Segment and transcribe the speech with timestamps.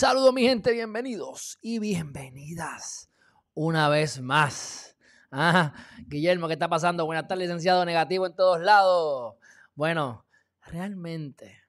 [0.00, 3.10] Saludos mi gente, bienvenidos y bienvenidas
[3.52, 4.96] una vez más.
[5.30, 5.74] Ah,
[6.06, 7.04] Guillermo, ¿qué está pasando?
[7.04, 9.34] Buenas tardes, licenciado negativo en todos lados.
[9.74, 10.24] Bueno,
[10.62, 11.60] realmente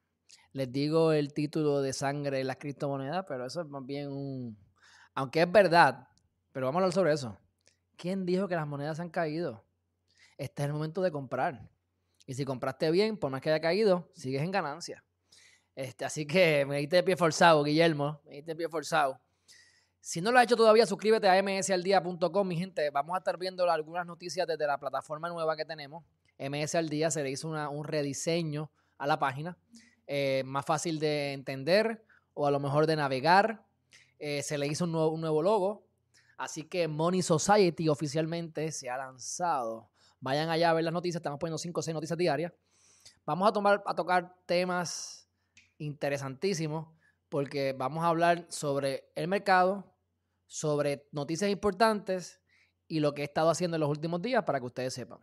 [0.54, 4.58] les digo el título de sangre de las criptomonedas, pero eso es más bien un...
[5.14, 6.08] Aunque es verdad,
[6.54, 7.38] pero vamos a hablar sobre eso.
[7.98, 9.66] ¿Quién dijo que las monedas han caído?
[10.38, 11.70] Este es el momento de comprar.
[12.26, 15.04] Y si compraste bien, por más que haya caído, sigues en ganancia.
[15.76, 18.20] Este, así que me diste de pie forzado, Guillermo.
[18.26, 19.20] Me diste de pie forzado.
[20.00, 22.90] Si no lo has hecho todavía, suscríbete a msaldia.com, mi gente.
[22.90, 26.04] Vamos a estar viendo algunas noticias desde la plataforma nueva que tenemos.
[26.40, 29.58] MS al día se le hizo un rediseño a la página.
[30.08, 33.64] Eh, más fácil de entender o a lo mejor de navegar.
[34.18, 35.86] Eh, se le hizo un nuevo, un nuevo logo.
[36.36, 39.92] Así que Money Society oficialmente se ha lanzado.
[40.20, 41.20] Vayan allá a ver las noticias.
[41.20, 42.52] Estamos poniendo 5 o 6 noticias diarias.
[43.24, 45.21] Vamos a, tomar, a tocar temas
[45.81, 46.96] interesantísimo
[47.28, 49.96] porque vamos a hablar sobre el mercado,
[50.46, 52.42] sobre noticias importantes
[52.88, 55.19] y lo que he estado haciendo en los últimos días para que ustedes sepan.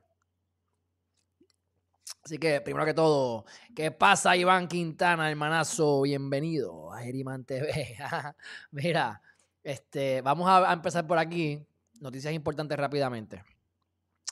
[2.25, 6.03] Así que, primero que todo, ¿qué pasa, Iván Quintana, hermanazo?
[6.03, 7.97] Bienvenido a Geriman TV.
[8.71, 9.23] Mira,
[9.63, 11.65] este, vamos a, empezar por aquí.
[12.01, 13.45] Noticias importantes rápidamente.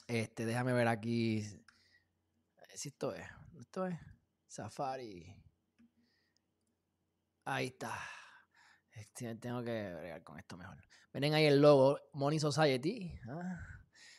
[0.07, 1.43] Este, déjame ver aquí.
[2.75, 3.27] Si esto es.
[3.61, 3.99] Esto es
[4.47, 5.46] Safari.
[7.49, 7.97] Ahí está.
[8.91, 10.77] Este, tengo que bregar con esto mejor.
[11.13, 13.13] Miren ahí el logo, Money Society.
[13.29, 13.61] Ah,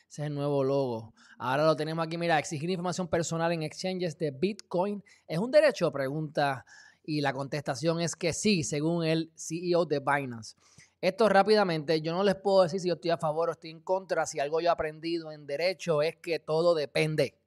[0.08, 1.12] ese es el nuevo logo.
[1.36, 2.16] Ahora lo tenemos aquí.
[2.16, 5.04] Mira, exigir información personal en exchanges de Bitcoin.
[5.26, 5.92] ¿Es un derecho?
[5.92, 6.64] Pregunta.
[7.04, 10.56] Y la contestación es que sí, según el CEO de Binance.
[10.98, 14.24] Esto rápidamente, yo no les puedo decir si estoy a favor o estoy en contra.
[14.24, 17.38] Si algo yo he aprendido en derecho es que todo depende.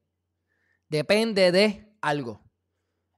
[0.90, 2.44] Depende de algo.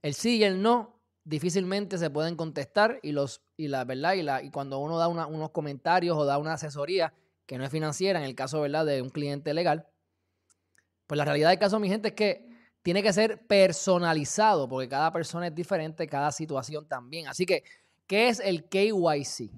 [0.02, 0.93] El sí y el no
[1.24, 5.08] difícilmente se pueden contestar y los y la verdad y, la, y cuando uno da
[5.08, 7.14] unos comentarios o da una asesoría
[7.46, 9.88] que no es financiera en el caso verdad de un cliente legal
[11.08, 12.54] pues la realidad del caso mi gente es que
[12.84, 17.28] tiene que ser personalizado porque cada persona es diferente cada situación también.
[17.28, 17.64] Así que
[18.06, 19.50] qué es el KYC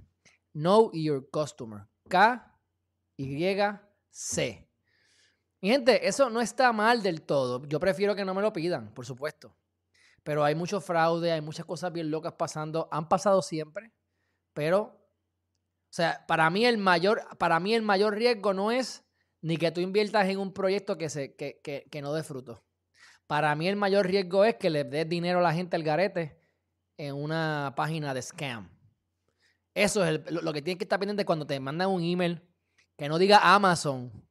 [0.54, 1.82] Know Your Customer.
[2.08, 2.56] K
[3.18, 3.58] Y
[4.10, 4.70] C.
[5.60, 7.66] Mi gente eso no está mal del todo.
[7.66, 9.56] Yo prefiero que no me lo pidan por supuesto
[10.26, 12.90] pero hay mucho fraude, hay muchas cosas bien locas pasando.
[12.92, 13.94] Han pasado siempre,
[14.56, 14.98] pero, o
[15.92, 19.06] sea, para mí el mayor, para mí el mayor riesgo no es
[19.42, 22.66] ni que tú inviertas en un proyecto que, se, que, que, no dé fruto.
[23.28, 26.42] Para mí el mayor riesgo es que le des dinero a la gente al garete
[26.98, 28.68] en una página de scam.
[29.76, 32.42] Eso es lo, que tienes que estar pendiente cuando te mandan un email
[32.98, 34.26] que no diga amazon.ca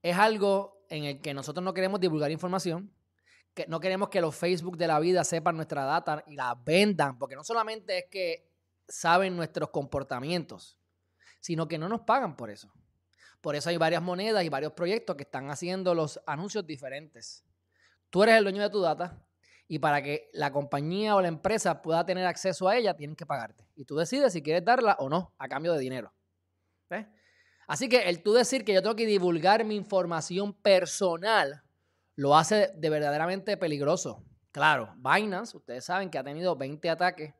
[0.00, 2.94] es algo en el que nosotros no queremos divulgar información,
[3.54, 7.18] que no queremos que los Facebook de la vida sepan nuestra data y la vendan,
[7.18, 8.52] porque no solamente es que
[8.86, 10.78] saben nuestros comportamientos,
[11.40, 12.72] sino que no nos pagan por eso.
[13.40, 17.44] Por eso hay varias monedas y varios proyectos que están haciendo los anuncios diferentes.
[18.10, 19.27] Tú eres el dueño de tu data,
[19.68, 23.26] y para que la compañía o la empresa pueda tener acceso a ella, tienen que
[23.26, 23.68] pagarte.
[23.76, 26.12] Y tú decides si quieres darla o no a cambio de dinero.
[27.66, 31.62] Así que el tú decir que yo tengo que divulgar mi información personal
[32.16, 34.24] lo hace de verdaderamente peligroso.
[34.52, 37.34] Claro, Binance, ustedes saben que ha tenido 20 ataques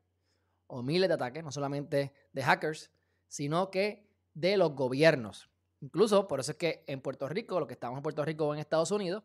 [0.67, 2.91] o miles de ataques, no solamente de hackers,
[3.27, 5.49] sino que de los gobiernos.
[5.81, 8.53] Incluso por eso es que en Puerto Rico, lo que estamos en Puerto Rico o
[8.53, 9.23] en Estados Unidos,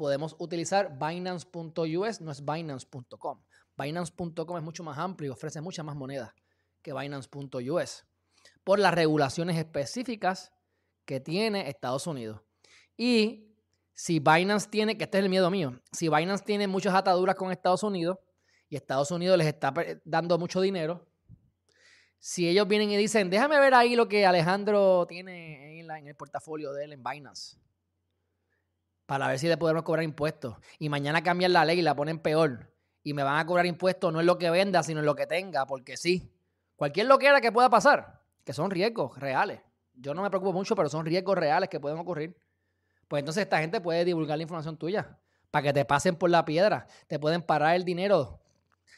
[0.00, 3.42] podemos utilizar Binance.us, no es Binance.com.
[3.76, 6.32] Binance.com es mucho más amplio y ofrece muchas más monedas
[6.80, 8.06] que Binance.us
[8.64, 10.54] por las regulaciones específicas
[11.04, 12.40] que tiene Estados Unidos.
[12.96, 13.54] Y
[13.92, 17.52] si Binance tiene, que este es el miedo mío, si Binance tiene muchas ataduras con
[17.52, 18.16] Estados Unidos
[18.70, 19.74] y Estados Unidos les está
[20.06, 21.06] dando mucho dinero,
[22.18, 26.16] si ellos vienen y dicen, déjame ver ahí lo que Alejandro tiene en, en el
[26.16, 27.58] portafolio de él en Binance
[29.10, 30.54] para ver si le podemos cobrar impuestos.
[30.78, 32.72] Y mañana cambian la ley y la ponen peor.
[33.02, 35.26] Y me van a cobrar impuestos no en lo que venda, sino en lo que
[35.26, 36.32] tenga, porque sí.
[36.76, 39.62] Cualquier lo quiera que pueda pasar, que son riesgos reales.
[39.94, 42.36] Yo no me preocupo mucho, pero son riesgos reales que pueden ocurrir.
[43.08, 45.18] Pues entonces esta gente puede divulgar la información tuya
[45.50, 46.86] para que te pasen por la piedra.
[47.08, 48.38] Te pueden parar el dinero.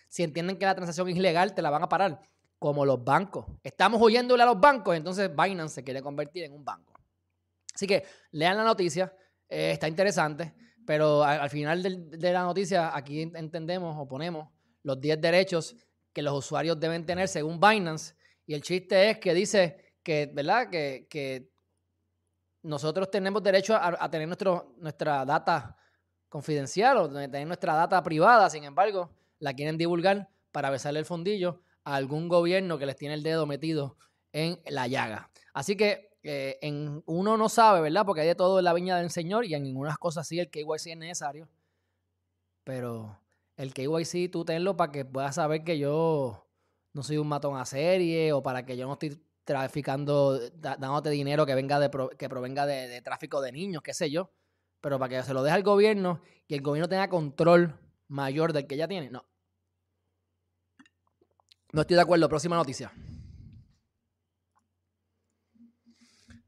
[0.09, 2.21] Si entienden que la transacción es ilegal, te la van a parar.
[2.59, 3.47] Como los bancos.
[3.63, 6.93] Estamos huyéndole a los bancos, entonces Binance se quiere convertir en un banco.
[7.75, 9.11] Así que lean la noticia,
[9.53, 10.55] eh, está interesante,
[10.87, 14.49] pero al, final de la noticia aquí entendemos o ponemos
[14.83, 15.77] los 10 derechos
[16.13, 18.15] que los usuarios deben tener según Binance.
[18.47, 20.71] Y el chiste es que dice que, ¿verdad?
[20.71, 21.51] Que,
[22.63, 25.77] nosotros tenemos derecho a, tener nuestro, nuestra data
[26.29, 29.11] confidencial o tener nuestra data privada, sin embargo,
[29.41, 33.47] la quieren divulgar para besarle el fondillo a algún gobierno que les tiene el dedo
[33.47, 33.99] metido
[34.31, 35.29] en la llaga.
[35.53, 38.07] Así que eh, en, uno no sabe, ¿verdad?
[38.07, 40.51] Porque hay de todo en la viña del Señor y en algunas cosas sí el
[40.51, 41.49] KYC es necesario.
[42.65, 43.19] Pero
[43.57, 46.47] el KYC tú tenlo para que puedas saber que yo
[46.93, 51.45] no soy un matón a serie o para que yo no estoy traficando, dándote dinero
[51.45, 54.31] que venga de que provenga de, tráfico de niños, qué sé yo.
[54.81, 57.79] Pero para que se lo deje al gobierno y el gobierno tenga control
[58.09, 59.11] mayor del que ya tiene.
[59.11, 59.25] No.
[61.73, 62.29] No estoy de acuerdo.
[62.29, 62.93] Próxima noticia.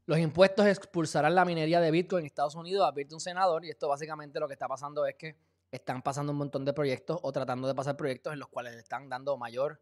[0.07, 3.87] Los impuestos expulsarán la minería de Bitcoin en Estados Unidos, advierte un senador, y esto
[3.87, 5.35] básicamente lo que está pasando es que
[5.71, 8.79] están pasando un montón de proyectos o tratando de pasar proyectos en los cuales le
[8.79, 9.81] están dando mayor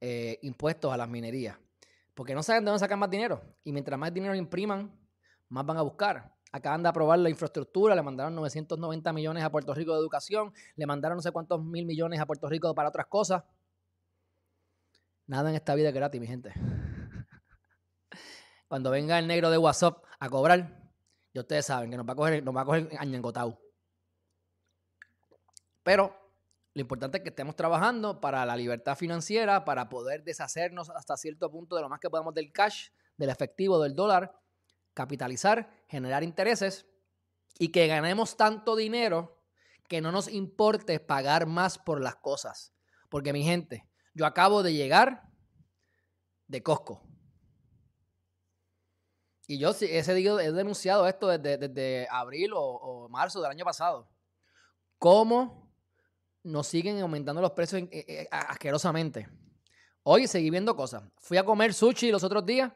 [0.00, 1.58] eh, impuestos a las minerías.
[2.14, 3.42] Porque no saben de dónde sacar más dinero.
[3.62, 4.90] Y mientras más dinero impriman,
[5.48, 6.34] más van a buscar.
[6.50, 10.86] Acaban de aprobar la infraestructura, le mandaron 990 millones a Puerto Rico de educación, le
[10.86, 13.44] mandaron no sé cuántos mil millones a Puerto Rico para otras cosas.
[15.26, 16.54] Nada en esta vida es gratis, mi gente.
[18.68, 20.90] Cuando venga el negro de WhatsApp a cobrar,
[21.32, 22.88] ya ustedes saben que nos va a coger, nos va a coger.
[25.82, 26.14] Pero
[26.74, 31.50] lo importante es que estemos trabajando para la libertad financiera, para poder deshacernos hasta cierto
[31.50, 34.38] punto de lo más que podamos del cash, del efectivo, del dólar,
[34.92, 36.86] capitalizar, generar intereses
[37.58, 39.42] y que ganemos tanto dinero
[39.88, 42.74] que no nos importe pagar más por las cosas.
[43.08, 45.22] Porque mi gente, yo acabo de llegar
[46.46, 47.02] de Costco.
[49.48, 49.98] Y yo día
[50.40, 54.08] he denunciado esto desde, abril o, marzo del año pasado.
[54.98, 55.68] ¿Cómo
[56.48, 59.28] nos siguen aumentando los precios eh, eh, asquerosamente.
[60.02, 61.02] Hoy seguí viendo cosas.
[61.18, 62.72] Fui a comer sushi los otros días.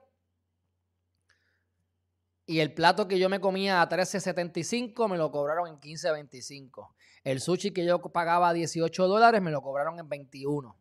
[2.44, 6.94] Y el plato que yo me comía a 13.75 me lo cobraron en 15.25.
[7.25, 10.76] El sushi que yo pagaba 18 dólares me lo cobraron en 21.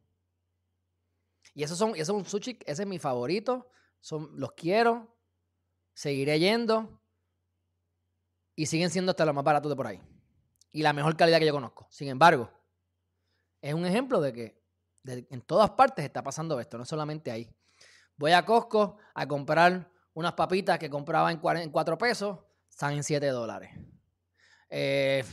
[1.54, 3.70] Y esos son, esos son sushi, ese es mi favorito.
[4.00, 5.16] Son, los quiero.
[5.94, 7.02] Seguiré yendo.
[8.56, 10.00] Y siguen siendo hasta los más baratos de por ahí.
[10.72, 11.88] Y la mejor calidad que yo conozco.
[11.90, 12.50] Sin embargo,
[13.62, 14.62] es un ejemplo de que
[15.06, 17.50] en todas partes está pasando esto, no solamente ahí.
[18.16, 23.26] Voy a Costco a comprar unas papitas que compraba en 4 pesos, están en 7
[23.28, 23.72] dólares.
[24.70, 25.24] Eh,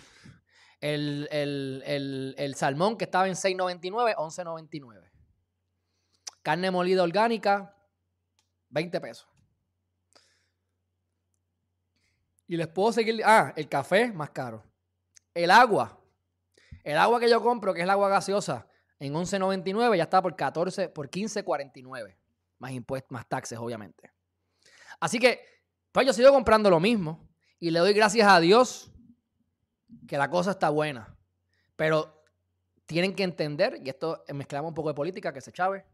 [0.81, 5.11] el, salmón que estaba en 6.99, 11.99.
[6.43, 7.77] Carne molida orgánica,
[8.71, 9.29] 20 pesos.
[12.49, 13.23] Y les puedo seguir.
[13.25, 14.65] Ah, el café más caro.
[15.35, 16.01] El agua,
[16.83, 18.67] el agua que yo compro, que es el agua gaseosa,
[18.99, 22.17] en 11.99 ya está por 14, por 15.49.
[22.59, 24.11] Más impuestos, más taxes, obviamente.
[24.99, 25.41] Así que,
[25.93, 27.29] pues yo sigo comprando lo mismo
[27.61, 28.91] y le doy gracias a Dios
[30.09, 31.17] que la cosa está buena.
[31.77, 32.25] Pero
[32.87, 35.85] tienen que entender, y esto mezclamos un poco de política, que se chave,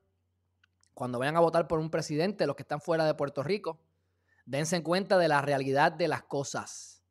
[0.95, 3.81] cuando vayan a votar por un presidente, los que están fuera de Puerto Rico,
[4.45, 7.03] dense en cuenta de la realidad de las cosas.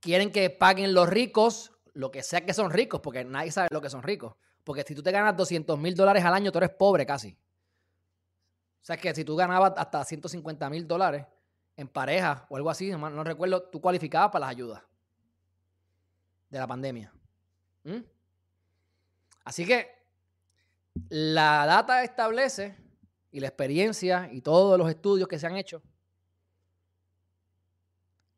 [0.00, 3.80] Quieren que paguen los ricos lo que sea que son ricos, porque nadie sabe lo
[3.80, 4.34] que son ricos.
[4.64, 7.30] Porque si tú te ganas 200 mil dólares al año, tú eres pobre casi.
[7.32, 11.26] O sea, que si tú ganabas hasta 150 mil dólares
[11.74, 14.82] en pareja o algo así, no recuerdo, tú cualificabas para las ayudas
[16.50, 17.12] de la pandemia.
[17.84, 18.00] ¿Mm?
[19.44, 19.88] Así que
[21.08, 22.76] la data establece
[23.30, 25.82] y la experiencia y todos los estudios que se han hecho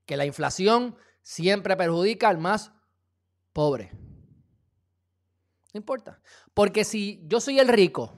[0.08, 2.72] que la inflación siempre perjudica al más
[3.52, 3.90] pobre.
[5.74, 6.18] No importa.
[6.54, 8.14] Porque si yo soy el rico,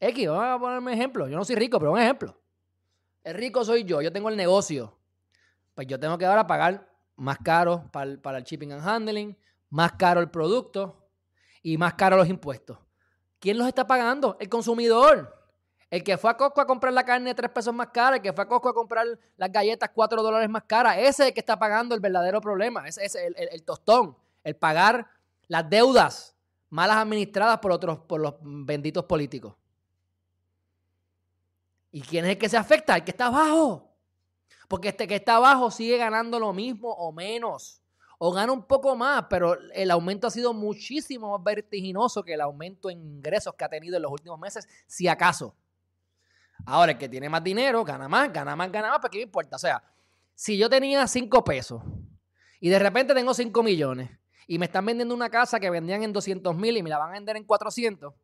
[0.00, 1.28] X, vamos a ponerme ejemplo.
[1.28, 2.40] Yo no soy rico, pero un ejemplo.
[3.22, 4.98] El rico soy yo, yo tengo el negocio.
[5.74, 9.36] Pues yo tengo que ahora pagar más caro para el, para el shipping and handling,
[9.68, 11.10] más caro el producto
[11.62, 12.78] y más caro los impuestos.
[13.38, 14.38] ¿Quién los está pagando?
[14.40, 15.43] El consumidor.
[15.90, 18.32] El que fue a Costco a comprar la carne 3 pesos más cara, el que
[18.32, 21.40] fue a Costco a comprar las galletas 4 dólares más cara, ese es el que
[21.40, 25.08] está pagando el verdadero problema, ese es el tostón el pagar
[25.48, 26.36] las deudas
[26.70, 29.54] malas administradas por otros, por los benditos políticos.
[31.90, 32.96] ¿Y quién es el que se afecta?
[32.96, 33.90] El que está abajo.
[34.68, 37.80] Porque este que está abajo sigue ganando lo mismo o menos.
[38.18, 42.40] O gana un poco más, pero el aumento ha sido muchísimo más vertiginoso que el
[42.40, 45.54] aumento en ingresos que ha tenido en los últimos meses, si acaso.
[46.66, 49.56] Ahora, el que tiene más dinero, gana más, gana más, gana más, porque qué importa.
[49.56, 49.82] O sea,
[50.34, 51.82] si yo tenía 5 pesos
[52.60, 54.10] y de repente tengo 5 millones
[54.46, 57.10] y me están vendiendo una casa que vendían en 200 mil y me la van
[57.10, 58.14] a vender en 400,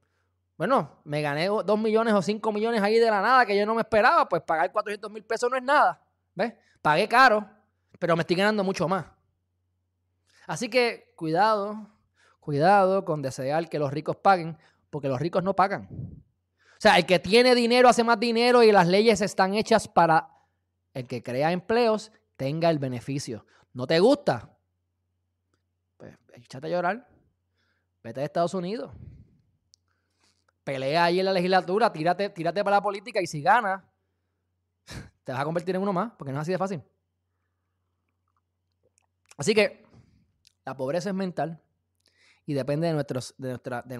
[0.56, 3.74] bueno, me gané 2 millones o 5 millones ahí de la nada que yo no
[3.74, 6.02] me esperaba, pues pagar 400 mil pesos no es nada.
[6.34, 6.54] ¿Ves?
[6.82, 7.48] Pagué caro,
[7.98, 9.06] pero me estoy ganando mucho más.
[10.46, 11.88] Así que cuidado,
[12.40, 14.58] cuidado con desear que los ricos paguen,
[14.90, 15.88] porque los ricos no pagan.
[16.80, 20.30] O sea, el que tiene dinero hace más dinero y las leyes están hechas para
[20.94, 23.44] el que crea empleos tenga el beneficio.
[23.74, 24.48] ¿No te gusta?
[25.98, 27.06] Pues échate a llorar.
[28.02, 28.94] Vete a Estados Unidos.
[30.64, 33.82] Pelea ahí en la legislatura, tírate, tírate para la política y si ganas,
[35.24, 36.82] te vas a convertir en uno más, porque no es así de fácil.
[39.36, 39.84] Así que
[40.64, 41.60] la pobreza es mental
[42.46, 43.98] y depende de, nuestros, de, nuestra, de,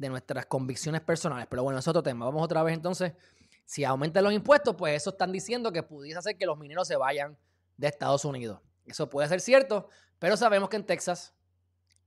[0.00, 1.46] de nuestras convicciones personales.
[1.50, 2.24] Pero bueno, es otro tema.
[2.24, 3.12] Vamos otra vez entonces.
[3.66, 6.96] Si aumentan los impuestos, pues eso están diciendo que pudiese hacer que los mineros se
[6.96, 7.36] vayan
[7.76, 8.60] de Estados Unidos.
[8.86, 11.34] Eso puede ser cierto, pero sabemos que en Texas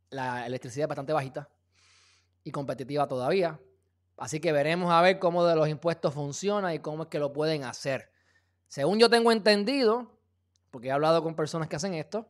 [0.09, 1.49] la electricidad es bastante bajita
[2.43, 3.59] y competitiva todavía.
[4.17, 7.31] Así que veremos a ver cómo de los impuestos funciona y cómo es que lo
[7.31, 8.11] pueden hacer.
[8.67, 10.19] Según yo tengo entendido,
[10.71, 12.27] porque he hablado con personas que hacen esto,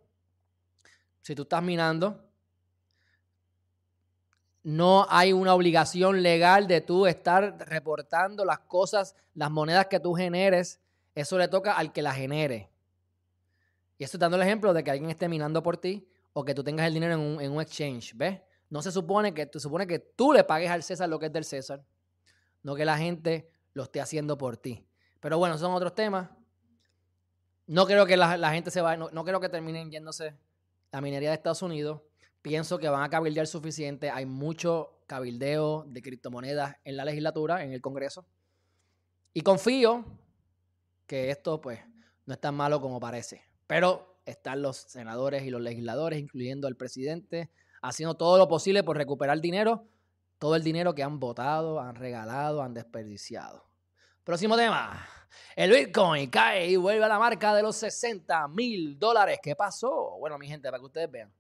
[1.22, 2.33] si tú estás minando,
[4.64, 10.14] no hay una obligación legal de tú estar reportando las cosas, las monedas que tú
[10.14, 10.80] generes.
[11.14, 12.70] Eso le toca al que la genere.
[13.98, 16.64] Y estoy dando el ejemplo de que alguien esté minando por ti o que tú
[16.64, 18.16] tengas el dinero en un, en un exchange.
[18.16, 18.40] ¿Ves?
[18.70, 21.34] No se supone que, se supone que tú le pagues al César lo que es
[21.34, 21.84] del César,
[22.64, 24.88] no que la gente lo esté haciendo por ti.
[25.20, 26.30] Pero bueno, son otros temas.
[27.68, 30.36] No creo que la, gente se vaya, no, no creo que terminen yéndose
[30.92, 32.02] la minería de Estados Unidos.
[32.44, 34.12] Pienso que van a cabildear suficiente.
[34.12, 38.26] Hay mucho cabildeo de criptomonedas en la legislatura, en el Congreso.
[39.34, 40.04] Y confío
[41.08, 41.80] que esto, pues,
[42.26, 43.42] no es tan malo como parece.
[43.66, 47.50] Pero están los senadores y los legisladores, incluyendo el presidente,
[47.82, 49.88] haciendo todo lo posible por recuperar dinero,
[50.38, 53.64] todo el dinero que han votado, han regalado, han desperdiciado.
[54.26, 55.08] Próximo tema.
[55.56, 59.40] El Bitcoin cae y vuelve a la marca de los 60 mil dólares.
[59.42, 60.18] ¿Qué pasó?
[60.20, 61.34] Bueno, mi gente, para que ustedes vean.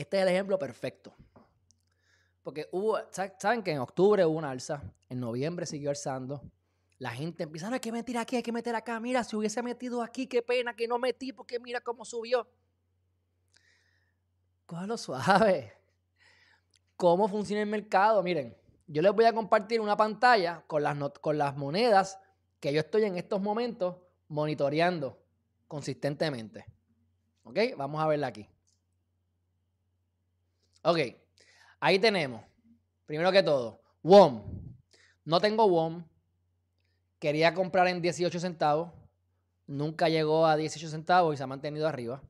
[0.00, 1.12] Este es el ejemplo perfecto.
[2.42, 6.40] Porque hubo, saben que en octubre hubo una alza, en noviembre siguió alzando.
[6.96, 8.98] La gente empieza, no hay que meter aquí, hay que meter acá.
[8.98, 12.48] Mira, si hubiese metido aquí, qué pena que no metí, porque mira cómo subió.
[14.64, 15.74] Cójalo suave.
[16.96, 18.22] ¿Cómo funciona el mercado?
[18.22, 22.18] Miren, yo les voy a compartir una pantalla con las, con las monedas
[22.58, 23.96] que yo estoy en estos momentos
[24.28, 25.22] monitoreando
[25.68, 26.64] consistentemente.
[27.42, 27.58] ¿Ok?
[27.76, 28.48] Vamos a verla aquí.
[30.82, 30.98] Ok,
[31.80, 32.42] ahí tenemos,
[33.04, 34.42] primero que todo, WOM.
[35.24, 36.04] No tengo WOM.
[37.18, 38.90] Quería comprar en 18 centavos.
[39.66, 42.22] Nunca llegó a 18 centavos y se ha mantenido arriba.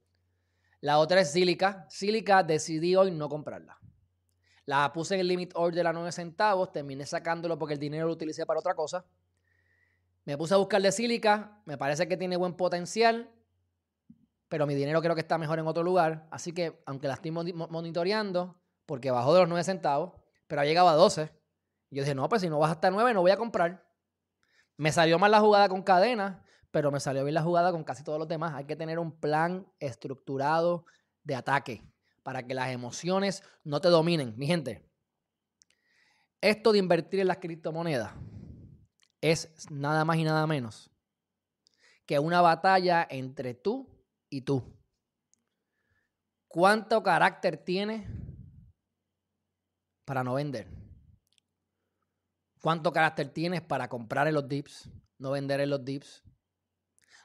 [0.80, 1.86] La otra es Silica.
[1.88, 3.78] Silica decidí hoy no comprarla.
[4.66, 8.12] La puse en el limit order a 9 centavos, terminé sacándolo porque el dinero lo
[8.12, 9.04] utilicé para otra cosa.
[10.24, 13.30] Me puse a buscar de sílica, me parece que tiene buen potencial,
[14.50, 16.26] pero mi dinero creo que está mejor en otro lugar.
[16.32, 20.88] Así que, aunque la estoy monitoreando, porque bajó de los 9 centavos, pero ha llegado
[20.88, 21.30] a 12.
[21.88, 23.86] Y yo dije, no, pues si no baja hasta 9, no voy a comprar.
[24.76, 28.02] Me salió mal la jugada con cadena, pero me salió bien la jugada con casi
[28.02, 28.54] todos los demás.
[28.54, 30.84] Hay que tener un plan estructurado
[31.22, 31.84] de ataque
[32.24, 34.34] para que las emociones no te dominen.
[34.36, 34.84] Mi gente,
[36.40, 38.14] esto de invertir en las criptomonedas
[39.20, 40.90] es nada más y nada menos
[42.04, 43.89] que una batalla entre tú
[44.30, 44.80] y tú.
[46.48, 48.08] ¿Cuánto carácter tienes
[50.04, 50.66] para no vender?
[52.60, 56.22] ¿Cuánto carácter tienes para comprar en los dips, no vender en los dips?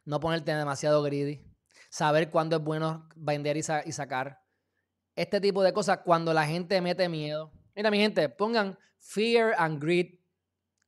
[0.05, 1.43] No ponerte demasiado greedy.
[1.89, 4.41] Saber cuándo es bueno vender y, sacar
[5.15, 7.51] este tipo de cosas cuando la gente mete miedo.
[7.75, 10.19] Mira, mi gente, pongan fear and greed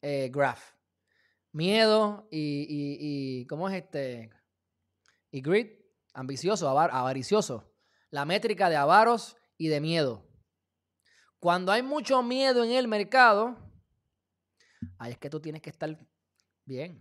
[0.02, 0.76] eh, graph.
[1.52, 4.30] Miedo y, y, ¿cómo es este?
[5.32, 5.77] Y greed,
[6.18, 7.72] ambicioso, avaricioso.
[8.10, 10.28] La métrica de avaros y de miedo.
[11.40, 13.56] Cuando hay mucho miedo en el mercado,
[14.98, 15.96] ahí es que tú tienes que estar
[16.66, 17.00] bien.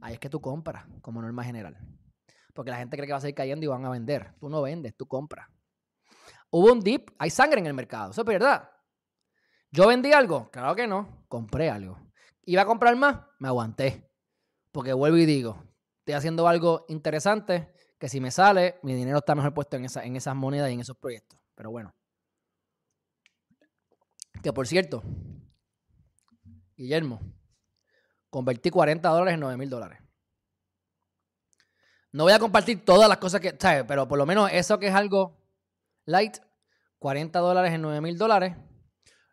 [0.00, 1.76] Ahí es que tú compras como norma general.
[2.54, 4.34] Porque la gente cree que va a seguir cayendo y van a vender.
[4.40, 5.46] Tú no vendes, tú compras.
[6.50, 8.70] Hubo un dip, hay sangre en el mercado, eso es verdad.
[9.70, 10.50] ¿Yo vendí algo?
[10.50, 11.98] Claro que no, compré algo.
[12.44, 13.20] ¿Iba a comprar más?
[13.38, 14.10] Me aguanté.
[14.72, 15.62] Porque vuelvo y digo,
[15.98, 20.02] estoy haciendo algo interesante que si me sale, mi dinero está mejor puesto en, esa,
[20.02, 21.38] en esas monedas y en esos proyectos.
[21.54, 21.94] Pero bueno.
[24.42, 25.02] Que por cierto,
[26.74, 27.20] Guillermo,
[28.30, 30.00] convertí 40 dólares en 9 mil dólares.
[32.12, 33.84] No voy a compartir todas las cosas que, ¿sabes?
[33.86, 35.38] Pero por lo menos eso que es algo
[36.06, 36.38] light,
[37.00, 38.56] 40 dólares en 9 mil dólares.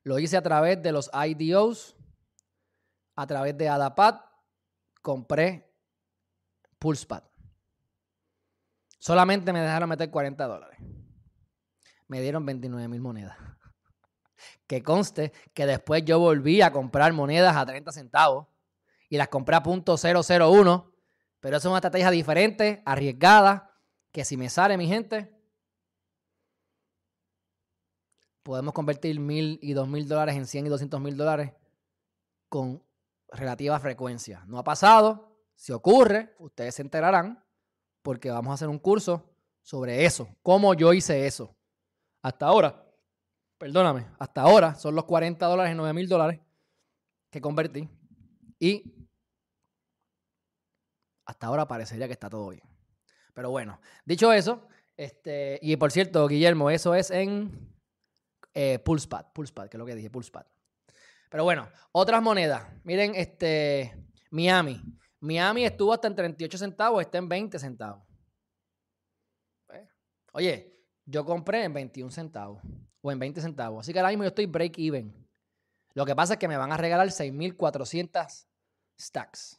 [0.04, 1.96] Lo hice a través de los IDOs,
[3.16, 4.20] a través de Adapad,
[5.02, 5.74] compré
[6.80, 7.24] PulsePad.
[9.08, 10.78] Solamente me dejaron meter 40 dólares.
[12.10, 13.38] Me dieron 29 mil monedas.
[14.68, 18.48] Que conste que después yo volví a comprar monedas a 30 centavos
[19.08, 20.92] y las compré a punto .001
[21.40, 23.80] pero eso es una estrategia diferente, arriesgada,
[24.12, 25.34] que si me sale, mi gente,
[28.44, 31.54] podemos convertir mil y dos mil dólares en 100 y 200 mil dólares
[32.50, 32.84] con
[33.30, 34.44] relativa frecuencia.
[34.48, 35.40] No ha pasado.
[35.56, 37.47] Si ocurre, ustedes se enterarán
[38.08, 39.30] porque vamos a hacer un curso
[39.62, 41.54] sobre eso, cómo yo hice eso.
[42.22, 42.90] Hasta ahora,
[43.58, 46.40] perdóname, hasta ahora son los 40 dólares en 9 mil dólares
[47.30, 47.90] que convertí.
[48.60, 49.10] Y
[51.26, 52.64] hasta ahora parecería que está todo bien.
[53.34, 54.66] Pero bueno, dicho eso,
[54.96, 57.76] este, y por cierto, Guillermo, eso es en
[58.54, 60.46] eh, Pulsepad, Pulsepad, que es lo que dije, Pulsepad.
[61.30, 62.70] Pero bueno, otras monedas.
[62.86, 64.82] Miren, este, Miami.
[65.20, 68.04] Miami estuvo hasta en 38 centavos, está en 20 centavos.
[69.74, 69.88] Eh,
[70.34, 72.62] oye, yo compré en 21 centavos
[73.02, 73.82] o en 20 centavos.
[73.82, 75.28] Así que ahora mismo yo estoy break even.
[75.94, 78.46] Lo que pasa es que me van a regalar 6.400
[79.00, 79.58] stacks.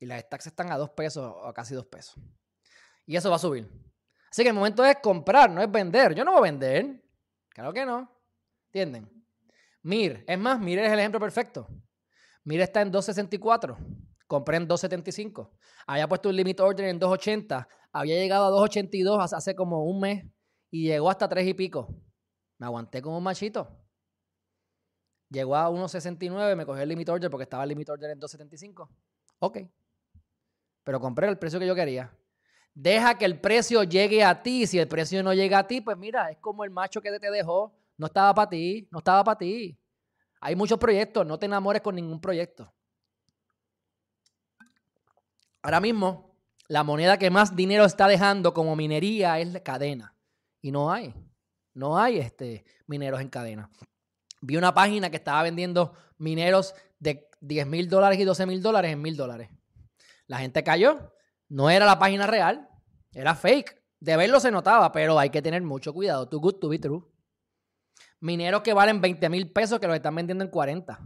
[0.00, 2.16] Y las stacks están a 2 pesos o casi 2 pesos.
[3.06, 3.70] Y eso va a subir.
[4.30, 6.14] Así que el momento es comprar, no es vender.
[6.14, 7.02] Yo no voy a vender.
[7.50, 8.10] Claro que no.
[8.66, 9.08] ¿Entienden?
[9.82, 11.68] Mir, es más, Mir es el ejemplo perfecto.
[12.44, 13.76] Mir está en 2.64.
[14.32, 15.50] Compré en 2.75.
[15.86, 17.68] Había puesto un limit order en 2.80.
[17.92, 20.24] Había llegado a 2.82 hace como un mes.
[20.70, 21.94] Y llegó hasta 3 y pico.
[22.56, 23.68] Me aguanté como un machito.
[25.28, 28.88] Llegó a 1.69, me cogí el limit order porque estaba el limit order en 2.75.
[29.40, 29.58] Ok
[30.84, 32.16] pero compré el precio que yo quería.
[32.74, 34.66] Deja que el precio llegue a ti.
[34.66, 37.30] Si el precio no llega a ti, pues mira, es como el macho que te
[37.30, 37.74] dejó.
[37.98, 39.78] No estaba para ti, no estaba para ti.
[40.40, 42.72] Hay muchos proyectos, no te enamores con ningún proyecto.
[45.62, 46.36] Ahora mismo,
[46.68, 50.16] la moneda que más dinero está dejando como minería es la cadena.
[50.60, 51.14] Y no hay,
[51.74, 53.70] no hay este, mineros en cadena.
[54.40, 58.92] Vi una página que estaba vendiendo mineros de 10 mil dólares y 12 mil dólares
[58.92, 59.50] en mil dólares.
[60.26, 61.12] La gente cayó.
[61.48, 62.68] No era la página real,
[63.12, 63.82] era fake.
[64.00, 66.28] De verlo se notaba, pero hay que tener mucho cuidado.
[66.28, 67.04] Too good to be true.
[68.20, 70.98] Mineros que valen 20 mil pesos que los están vendiendo en 40,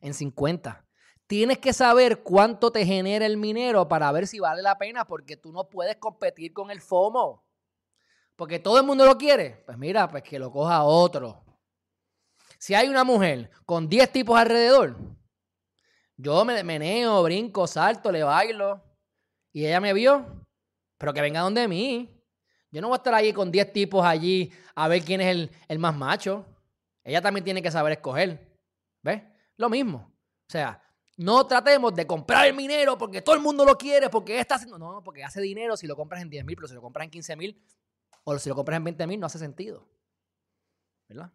[0.00, 0.85] en 50.
[1.26, 5.36] Tienes que saber cuánto te genera el minero para ver si vale la pena, porque
[5.36, 7.44] tú no puedes competir con el FOMO.
[8.36, 9.62] Porque todo el mundo lo quiere.
[9.66, 11.42] Pues mira, pues que lo coja otro.
[12.58, 14.96] Si hay una mujer con 10 tipos alrededor,
[16.16, 18.82] yo me meneo, brinco, salto, le bailo.
[19.52, 20.46] Y ella me vio,
[20.98, 22.12] pero que venga donde mí.
[22.70, 25.78] Yo no voy a estar allí con 10 tipos allí a ver quién es el,
[25.78, 26.44] más macho.
[27.02, 28.58] Ella también tiene que saber escoger.
[29.02, 29.22] ¿Ves?
[29.56, 30.12] Lo mismo.
[30.48, 30.82] O sea,
[31.16, 34.78] no tratemos de comprar el minero porque todo el mundo lo quiere, porque está haciendo.
[34.78, 37.10] No, porque hace dinero si lo compras en 10 mil, pero si lo compras en
[37.10, 37.62] 15 mil
[38.24, 39.88] o si lo compras en 20 mil, no hace sentido.
[41.08, 41.32] ¿Verdad?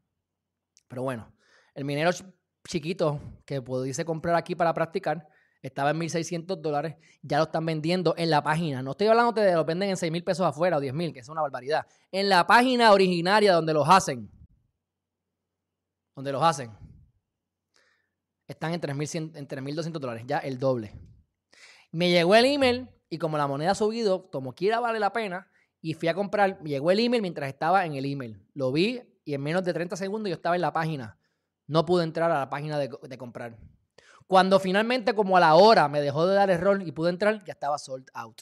[0.87, 1.33] Pero bueno,
[1.73, 2.11] el minero
[2.67, 5.27] chiquito que pudiese comprar aquí para practicar
[5.61, 8.81] estaba en 1.600 dólares, ya lo están vendiendo en la página.
[8.81, 11.19] No estoy hablando de lo venden en 6 mil pesos afuera o 10 mil, que
[11.19, 11.85] es una barbaridad.
[12.11, 14.29] En la página originaria donde los hacen,
[16.15, 16.71] donde los hacen,
[18.51, 20.93] están en 3.200 dólares, ya el doble.
[21.91, 25.49] Me llegó el email y como la moneda ha subido, como quiera vale la pena,
[25.81, 28.41] y fui a comprar, me llegó el email mientras estaba en el email.
[28.53, 31.17] Lo vi y en menos de 30 segundos yo estaba en la página
[31.71, 33.57] no pude entrar a la página de, comprar.
[34.27, 37.53] Cuando finalmente, como a la hora, me dejó de dar error y pude entrar, ya
[37.53, 38.41] estaba sold out.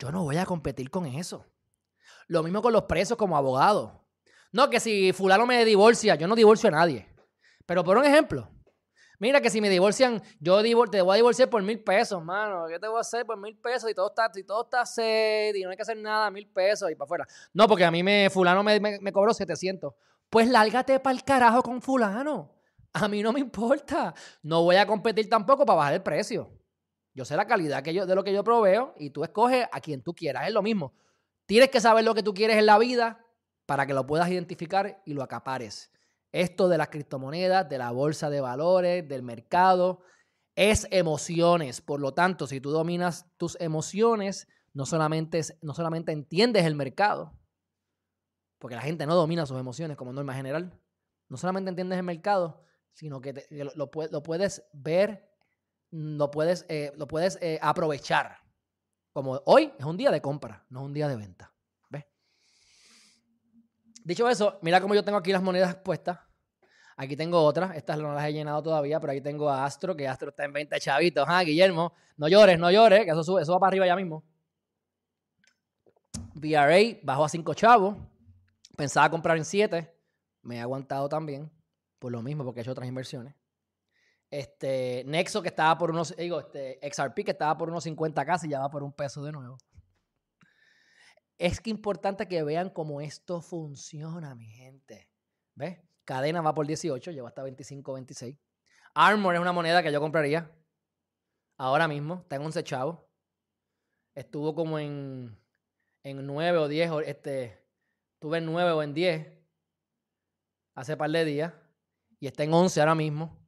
[0.00, 1.46] Yo no voy a competir con eso.
[2.26, 4.04] Lo mismo con los presos como abogado.
[4.50, 7.08] No, que si fulano me divorcia, yo no divorcio a nadie.
[7.66, 8.50] Pero por un ejemplo,
[9.18, 12.66] mira que si me divorcian, yo te voy a divorciar por mil pesos, mano.
[12.68, 13.90] ¿Qué te voy a hacer por mil pesos?
[13.90, 16.90] Y todo está, y todo está set y no hay que hacer nada, mil pesos
[16.90, 17.26] y para afuera.
[17.52, 19.94] No, porque a mí me, fulano me, me, cobró 700.
[20.30, 22.54] Pues lárgate para el carajo con fulano.
[22.92, 24.14] A mí no me importa.
[24.42, 26.50] No voy a competir tampoco para bajar el precio.
[27.14, 29.80] Yo sé la calidad que yo, de lo que yo proveo y tú escoges a
[29.80, 30.46] quien tú quieras.
[30.46, 30.94] Es lo mismo.
[31.46, 33.24] Tienes que saber lo que tú quieres en la vida
[33.66, 35.90] para que lo puedas identificar y lo acapares.
[36.32, 40.02] Esto de las criptomonedas, de la bolsa de valores, del mercado,
[40.54, 41.80] es emociones.
[41.80, 47.32] Por lo tanto, si tú dominas tus emociones, no solamente, no solamente entiendes el mercado,
[48.58, 50.78] porque la gente no domina sus emociones como norma general,
[51.28, 55.30] no solamente entiendes el mercado, sino que, lo, puedes ver,
[55.90, 58.38] lo puedes, eh, lo puedes eh, aprovechar.
[59.12, 61.52] Como hoy es un día de compra, no es un día de venta.
[64.08, 66.18] Dicho eso, mira cómo yo tengo aquí las monedas puestas.
[66.96, 70.08] Aquí tengo otras, estas no las he llenado todavía, pero aquí tengo a Astro, que
[70.08, 71.26] Astro está en 20 chavitos.
[71.28, 74.24] Ah, Guillermo, no llores, no llores, que eso, sube, eso va para arriba ya mismo.
[76.32, 77.96] VRA bajó a 5 chavos.
[78.78, 79.94] Pensaba comprar en 7.
[80.40, 81.52] Me he aguantado también.
[81.98, 83.34] Por lo mismo, porque he hecho otras inversiones.
[84.30, 88.48] Este, Nexo, que estaba por unos, digo, este, XRP, que estaba por unos 50 casi,
[88.48, 89.58] ya va por un peso de nuevo.
[91.38, 95.08] Es que importante que vean cómo esto funciona, mi gente.
[95.54, 95.78] ¿Ves?
[96.04, 98.36] Cadena va por 18, llegó hasta 25, 26.
[98.94, 100.50] Armor es una moneda que yo compraría.
[101.56, 102.98] Ahora mismo, está en 11 chavos.
[104.16, 105.38] Estuvo como en,
[106.02, 107.64] en 9 o 10, este,
[108.14, 109.38] estuve en 9 o en 10
[110.74, 111.54] hace par de días.
[112.18, 113.38] Y está en 11 ahora mismo.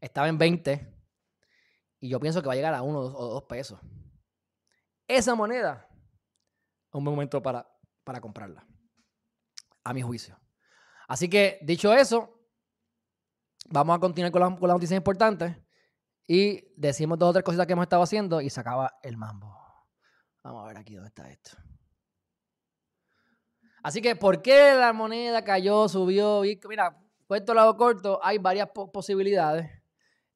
[0.00, 0.94] Estaba en 20.
[2.00, 3.78] Y yo pienso que va a llegar a 1 o 2 pesos.
[5.06, 5.87] Esa moneda
[6.92, 7.66] un buen momento para,
[8.04, 8.66] para comprarla.
[9.84, 10.38] A mi juicio.
[11.08, 12.38] Así que, dicho eso,
[13.70, 15.56] vamos a continuar con, las noticias importantes
[16.26, 19.56] y decimos dos o tres cositas que hemos estado haciendo y se acaba el mambo.
[20.42, 21.56] Vamos a ver aquí dónde está esto.
[23.82, 26.42] Así que, ¿por qué la moneda cayó, subió?
[26.68, 29.70] Mira, puesto lado corto, hay varias posibilidades.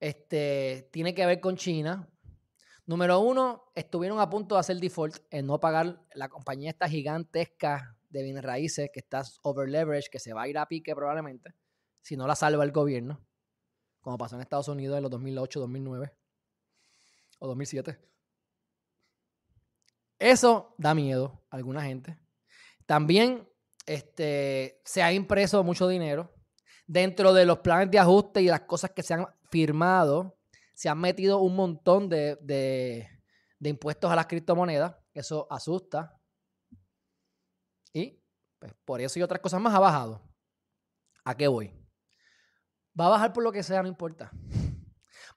[0.00, 2.08] Este, tiene que ver con China.
[2.92, 7.96] Número uno, estuvieron a punto de hacer default en no pagar la compañía esta gigantesca
[8.10, 11.54] de bienes raíces que está over leverage, que se va a ir a pique probablemente,
[12.02, 13.24] si no la salva el gobierno,
[14.02, 16.12] como pasó en Estados Unidos en los 2008, 2009
[17.38, 17.98] o 2007.
[20.18, 22.18] Eso da miedo a alguna gente.
[22.84, 23.48] También
[23.86, 26.34] este, se ha impreso mucho dinero.
[26.86, 30.41] Dentro de los planes de ajuste y las cosas que se han firmado,
[30.82, 34.96] se han metido un montón de, de impuestos a las criptomonedas.
[35.14, 36.20] Eso asusta.
[37.92, 38.20] Y
[38.58, 40.28] pues, por eso y otras cosas más ha bajado.
[41.24, 41.72] ¿A qué voy?
[43.00, 44.32] Va a bajar por lo que sea, no importa.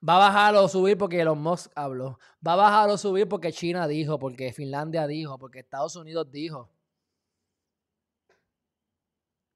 [0.09, 2.17] Va a bajar o subir porque Elon Musk habló.
[2.45, 6.73] Va a bajar o subir porque China dijo, porque Finlandia dijo, porque Estados Unidos dijo.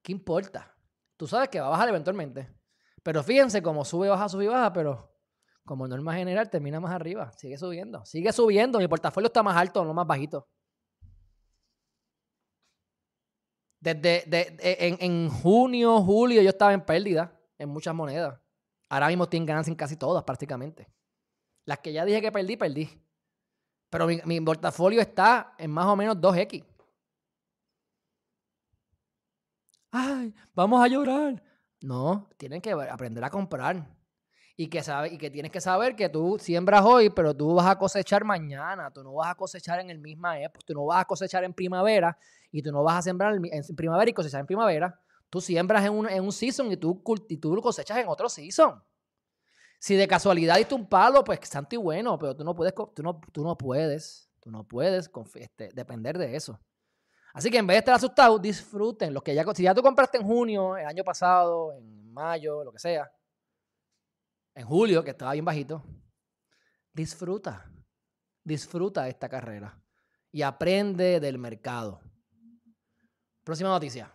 [0.04, 0.71] ¿Qué importa?
[1.17, 2.47] Tú sabes que va a bajar eventualmente.
[3.02, 5.09] Pero fíjense cómo sube, baja, sube baja, pero
[5.65, 7.32] como norma general termina más arriba.
[7.34, 8.04] Sigue subiendo.
[8.06, 8.80] Sigue subiendo.
[8.80, 10.48] Mi portafolio está más alto, no más bajito.
[13.80, 14.24] Desde
[14.88, 18.39] en, en, junio, julio, yo estaba en pérdida en muchas monedas.
[18.89, 20.91] Ahora mismo estoy en ganancia en casi todas, prácticamente.
[21.65, 22.89] Las que ya dije que perdí, perdí.
[23.89, 26.65] Pero mi, mi portafolio está en más o menos 2X.
[29.91, 31.41] Ay, vamos a llorar.
[31.82, 33.99] No, tienen que aprender a comprar.
[34.62, 37.67] Y que, sabe, y que tienes que saber que tú siembras hoy, pero tú vas
[37.67, 38.91] a cosechar mañana.
[38.91, 40.60] Tú no vas a cosechar en el misma época.
[40.67, 42.17] Tú no vas a cosechar en primavera
[42.52, 45.00] y tú no vas a sembrar en primavera y cosechar en primavera.
[45.30, 48.84] Tú siembras en un, en un season y tú, y tú cosechas en otro season.
[49.80, 53.02] Si de casualidad diste un palo, pues santo y bueno, pero tú no puedes, tú
[53.02, 56.60] no, tú no puedes, tú no puedes este, depender de eso.
[57.34, 59.13] Así que en vez de estar asustados, disfruten.
[59.13, 62.74] Los que ya, si ya tú compraste en junio, el año pasado, en mayo, lo
[62.74, 63.10] que sea,
[64.60, 65.82] en julio, que estaba bien bajito,
[66.93, 67.72] disfruta.
[68.43, 69.82] Disfruta esta carrera
[70.32, 72.02] y aprende del mercado.
[73.45, 74.13] Próxima noticia.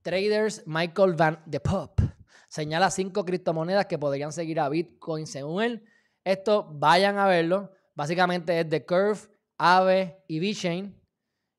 [0.00, 2.00] Traders Michael Van de Pop
[2.48, 5.84] señala cinco criptomonedas que podrían seguir a Bitcoin según él.
[6.24, 7.72] Esto vayan a verlo.
[7.94, 9.18] Básicamente es The Curve,
[9.58, 10.98] Aave y VeChain.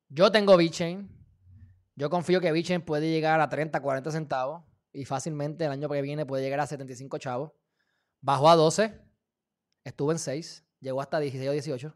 [0.09, 1.07] Yo tengo VeChain.
[1.95, 4.66] Yo confío que VeChain puede llegar a 30, 40 centavos
[4.97, 7.51] y fácilmente el año que viene puede llegar a 75 chavos.
[8.19, 8.99] Bajó a 12,
[9.83, 11.95] estuvo en 6, llegó hasta 16 o 18.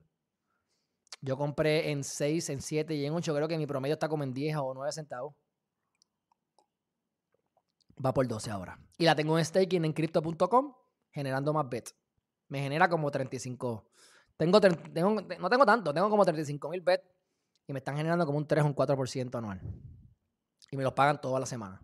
[1.22, 3.34] Yo compré en 6, en 7 y en 8.
[3.34, 5.34] Creo que mi promedio está como en 10 o 9 centavos.
[8.04, 8.80] Va por 12 ahora.
[9.00, 10.76] Y la tengo en staking en crypto.com
[11.12, 11.96] generando más bets.
[12.50, 13.90] Me genera como 35.
[14.38, 17.04] Tengo, tengo, no tengo tanto, tengo como 35 mil bets
[17.66, 19.60] y me están generando como un 3 o un 4% anual.
[20.70, 21.82] Y me los pagan toda la semana.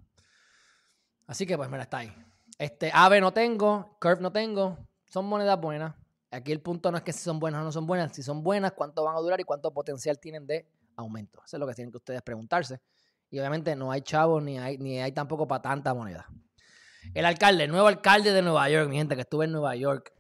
[1.28, 2.14] Así que pues mira, está ahí.
[2.58, 4.78] Este, AVE no tengo, Curve no tengo.
[5.06, 5.94] Son monedas buenas.
[6.32, 8.44] Aquí el punto no es que si son buenas o no son buenas, si son
[8.44, 11.42] buenas, cuánto van a durar y cuánto potencial tienen de aumento.
[11.46, 12.82] Eso es lo que tienen que ustedes preguntarse.
[13.30, 16.28] Y obviamente no hay chavos ni hay, ni hay tampoco para tanta moneda.
[17.14, 20.14] El alcalde, el nuevo alcalde de Nueva York, mi gente, que estuve en Nueva York.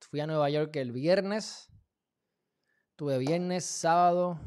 [0.00, 1.70] Fui a Nueva York el viernes.
[2.96, 4.40] Tuve viernes, sábado,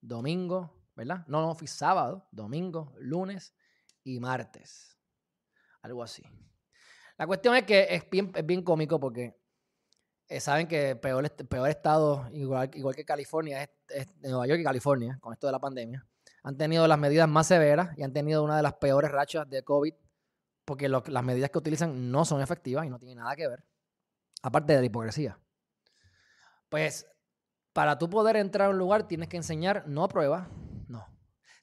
[0.00, 1.24] domingo, ¿verdad?
[1.26, 3.54] No, no, fui sábado, domingo, lunes
[4.04, 4.97] y martes.
[5.82, 6.22] Algo así.
[7.16, 9.36] La cuestión es que es bien, es bien cómico porque
[10.28, 14.64] eh, saben que el peor, peor estado, igual, igual que California, es, Nueva York y
[14.64, 16.06] California, con esto de la pandemia,
[16.42, 19.62] han tenido las medidas más severas y han tenido una de las peores rachas de
[19.62, 19.94] COVID
[20.66, 23.64] porque las medidas que utilizan no son efectivas y no tienen nada que ver,
[24.42, 25.38] aparte de la hipocresía.
[26.68, 27.06] Pues
[27.72, 30.46] para tú poder entrar a un lugar tienes que enseñar, no pruebas,
[30.86, 31.06] no,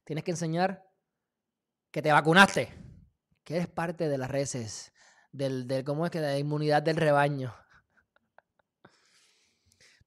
[0.04, 0.84] tienes que enseñar
[1.92, 2.74] que te vacunaste,
[3.46, 4.92] que eres parte de las reces,
[5.32, 7.54] del, del cómo es que la inmunidad del rebaño.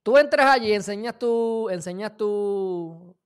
[0.03, 3.17] Tú entras allí, enseñas tu, enseñas tu,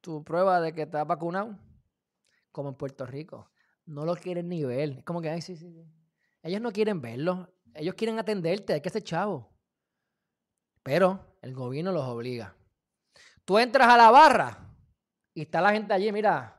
[0.00, 1.58] tu prueba de que estás vacunado,
[2.50, 3.50] como en Puerto Rico.
[3.84, 4.98] No lo quieren ni ver.
[4.98, 5.84] Es como que, ay, sí, sí, sí.
[6.42, 7.52] Ellos no quieren verlo.
[7.74, 9.52] Ellos quieren atenderte, hay que ser chavo.
[10.82, 12.56] Pero el gobierno los obliga.
[13.44, 14.74] Tú entras a la barra
[15.34, 16.55] y está la gente allí, mira,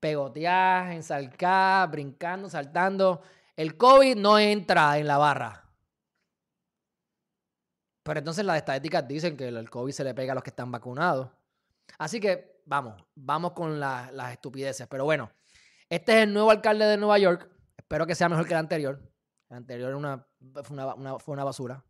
[0.00, 3.22] pegotear, ensalcar, brincando, saltando.
[3.56, 5.64] El COVID no entra en la barra.
[8.02, 10.70] Pero entonces las estadísticas dicen que el COVID se le pega a los que están
[10.70, 11.28] vacunados.
[11.98, 14.86] Así que vamos, vamos con las estupideces.
[14.86, 15.30] Pero bueno,
[15.88, 17.50] este es el nuevo alcalde de Nueva York.
[17.76, 19.00] Espero que sea mejor que el anterior.
[19.48, 20.26] El anterior una,
[20.62, 21.84] fue, una, fue una basura.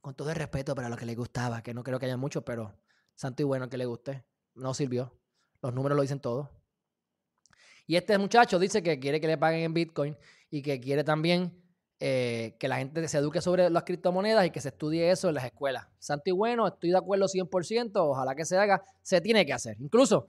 [0.00, 2.44] Con todo el respeto para lo que le gustaba, que no creo que haya mucho,
[2.44, 2.78] pero
[3.16, 4.24] santo y bueno que le guste.
[4.54, 5.12] No sirvió.
[5.60, 6.50] Los números lo dicen todo.
[7.86, 10.16] Y este muchacho dice que quiere que le paguen en Bitcoin
[10.50, 11.52] y que quiere también
[11.98, 15.34] eh, que la gente se eduque sobre las criptomonedas y que se estudie eso en
[15.34, 15.86] las escuelas.
[15.98, 19.76] Santo y bueno, estoy de acuerdo 100%, ojalá que se haga, se tiene que hacer.
[19.80, 20.28] Incluso,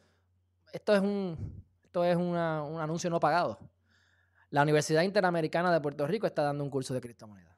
[0.71, 3.59] esto es un, esto es un anuncio no pagado.
[4.49, 7.57] La Universidad Interamericana de Puerto Rico está dando un curso de criptomonedas.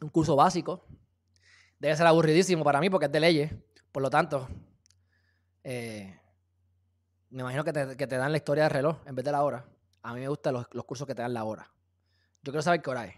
[0.00, 0.86] Un curso básico.
[1.78, 3.52] Debe ser aburridísimo para mí porque es de leyes.
[3.90, 4.48] Por lo tanto,
[5.62, 6.18] eh,
[7.32, 9.42] me imagino que te, que te dan la historia del reloj en vez de la
[9.42, 9.64] hora.
[10.02, 11.70] A mí me gustan los, cursos que te dan la hora.
[12.42, 13.14] Yo quiero saber qué hora es.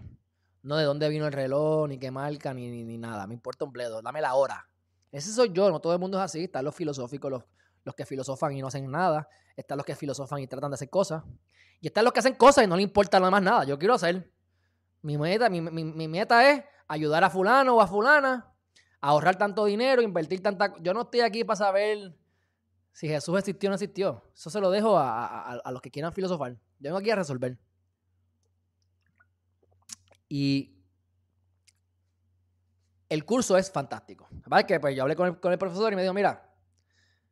[0.63, 3.27] No de dónde vino el reloj, ni qué marca, ni, ni, nada.
[3.27, 4.01] Me importa un bledo.
[4.03, 4.69] Dame la hora.
[5.11, 5.71] Ese soy yo.
[5.71, 6.45] No todo el mundo es así.
[6.45, 7.45] Están los filosóficos, los,
[7.85, 9.29] los que filosofan y no hacen nada.
[9.57, 11.25] Están los que filosofan y tratan de hacer cosas.
[11.81, 13.65] Y están los que hacen cosas y no les importa nada más nada.
[13.65, 14.31] Yo quiero hacer.
[15.03, 18.55] Mi meta, mi, mi, meta es ayudar a fulano o a fulana
[19.01, 20.75] a ahorrar tanto dinero, invertir tanta...
[20.81, 22.15] Yo no estoy aquí para saber
[22.95, 24.23] si Jesús existió o no existió.
[24.33, 26.53] Eso se lo dejo a, los que quieran filosofar.
[26.53, 27.59] Yo vengo aquí a resolver.
[30.29, 30.79] Y
[33.09, 34.29] el curso es fantástico.
[34.47, 34.65] ¿Vale?
[34.65, 36.55] Que pues yo hablé con el, profesor y me dijo, mira,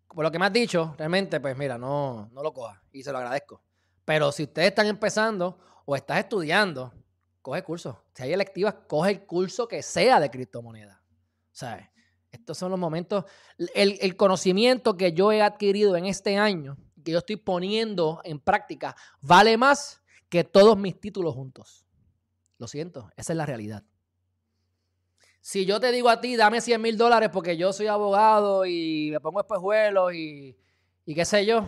[0.08, 2.82] por lo que me has dicho, realmente, pues mira, no, no lo coja.
[2.90, 3.62] Y se lo agradezco.
[4.04, 6.92] Pero si ustedes están empezando o estás estudiando,
[7.40, 8.04] coge curso.
[8.14, 10.98] Si hay electivas, coge el curso que sea de criptomonedas.
[10.98, 11.91] O sea,
[12.32, 13.24] estos son los momentos.
[13.74, 18.96] El, conocimiento que yo he adquirido en este año que yo estoy poniendo en práctica
[19.20, 21.84] vale más que todos mis títulos juntos.
[22.58, 23.84] Lo siento, esa es la realidad.
[25.40, 29.10] Si yo te digo a ti, dame 100 mil dólares porque yo soy abogado y
[29.10, 30.56] me pongo espejuelos y,
[31.04, 31.66] y qué sé yo.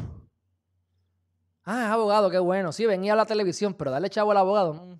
[1.64, 2.72] Ah, abogado, qué bueno.
[2.72, 4.98] Sí, venía a la televisión, pero dale chavo al abogado.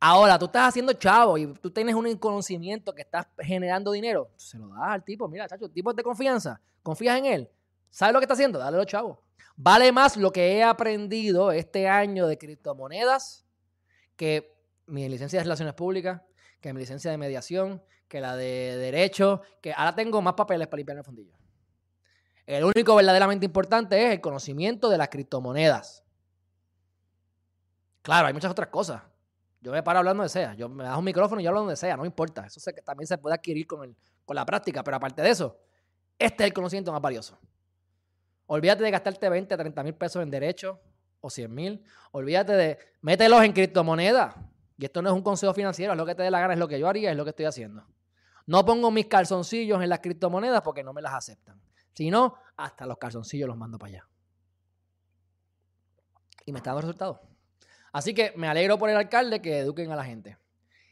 [0.00, 4.30] Ahora, tú estás haciendo chavo y tú tienes un conocimiento que estás generando dinero.
[4.36, 5.28] Se lo das al tipo.
[5.28, 6.60] Mira, chacho, tipo de confianza.
[6.82, 7.50] Confías en él.
[7.90, 8.58] ¿Sabes lo que está haciendo?
[8.58, 9.18] Dale los chavos.
[9.56, 13.46] Vale más lo que he aprendido este año de criptomonedas
[14.16, 14.54] que
[14.86, 16.20] mi licencia de Relaciones Públicas,
[16.60, 20.78] que mi licencia de mediación, que la de Derecho, que ahora tengo más papeles para
[20.78, 21.34] limpiar el fundillo.
[22.46, 26.04] El único verdaderamente importante es el conocimiento de las criptomonedas.
[28.02, 29.02] Claro, hay muchas otras cosas.
[29.64, 30.52] Yo me paro hablando de SEA.
[30.52, 32.44] Yo me das un micrófono y yo hablo donde sea, no importa.
[32.44, 33.96] Eso también se puede adquirir con,
[34.26, 35.58] con la práctica, pero aparte de eso,
[36.18, 37.38] este es el conocimiento más valioso.
[38.44, 40.78] Olvídate de gastarte 20, 30 mil pesos en derechos
[41.18, 41.82] o 100 mil.
[42.12, 44.34] Olvídate de mételos en criptomonedas.
[44.76, 46.58] Y esto no es un consejo financiero, es lo que te dé la gana, es
[46.58, 47.86] lo que yo haría, es lo que estoy haciendo.
[48.44, 51.58] No pongo mis calzoncillos en las criptomonedas porque no me las aceptan.
[51.94, 54.08] Si no, hasta los calzoncillos los mando para allá.
[56.44, 57.33] Y me está dando resultados.
[57.94, 60.36] Así que me alegro por el alcalde que eduquen a la gente.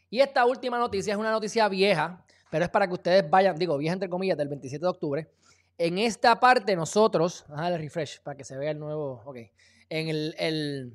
[0.08, 3.76] Y esta última noticia es una noticia vieja, pero es para que ustedes vayan, digo,
[3.76, 5.28] vieja entre comillas, del 27 de octubre.
[5.76, 9.36] En esta parte nosotros, el refresh para que se vea el nuevo, ok.
[9.88, 10.94] En, el,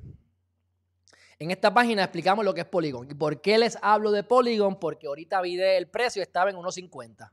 [1.38, 3.06] en esta página explicamos lo que es Polygon.
[3.10, 4.80] ¿Y por qué les hablo de Polygon?
[4.80, 7.30] Porque ahorita vi el precio, estaba en 1.50.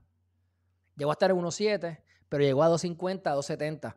[0.98, 3.96] Llegó a estar en 1.7, pero llegó a 2.50, 2.70.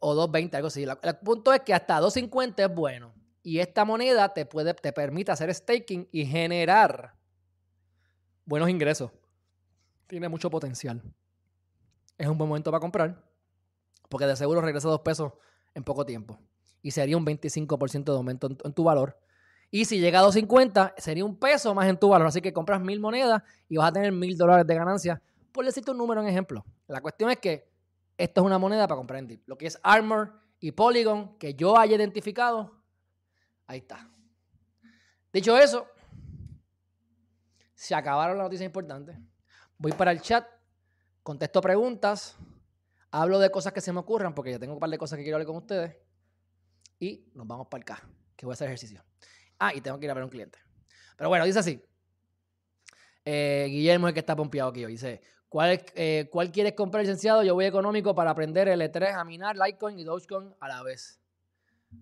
[0.00, 0.84] o 2.20, algo así.
[0.84, 3.15] El punto es que hasta 2.50 es bueno.
[3.46, 7.14] Y esta moneda te, puede, te permite hacer staking y generar
[8.44, 9.12] buenos ingresos.
[10.08, 11.00] Tiene mucho potencial.
[12.18, 13.22] Es un buen momento para comprar.
[14.08, 15.32] Porque de seguro regresa dos pesos
[15.76, 16.40] en poco tiempo.
[16.82, 19.16] Y sería un 25% de aumento en, tu valor.
[19.70, 22.26] Y si llega a 2.50, sería un peso más en tu valor.
[22.26, 25.22] Así que compras mil monedas y vas a tener mil dólares de ganancia.
[25.52, 26.64] Por decirte un número en ejemplo.
[26.88, 27.70] La cuestión es que
[28.18, 29.42] esto es una moneda para comprar en Deep.
[29.46, 32.75] Lo que es Armor y Polygon, que yo haya identificado,
[33.66, 34.08] ahí está.
[35.32, 35.86] Dicho eso,
[37.74, 39.16] se acabaron las noticias importantes.
[39.78, 40.46] Voy para el chat,
[41.22, 42.36] contesto preguntas,
[43.10, 45.22] hablo de cosas que se me ocurran, porque yo tengo un par de cosas que
[45.22, 45.96] quiero hablar con ustedes.
[46.98, 48.02] Y nos vamos para K,
[48.34, 49.04] que voy a hacer ejercicio.
[49.58, 50.58] Ah, y tengo que ir a ver a un cliente.
[51.16, 51.82] Pero bueno, dice así.
[53.24, 54.92] Eh, Guillermo es el que está pompeado aquí hoy.
[54.92, 57.42] Dice, ¿cuál, eh, ¿cuál quieres comprar, licenciado?
[57.42, 61.20] Yo voy económico para aprender L3 a minar Litecoin y Dogecoin a la vez.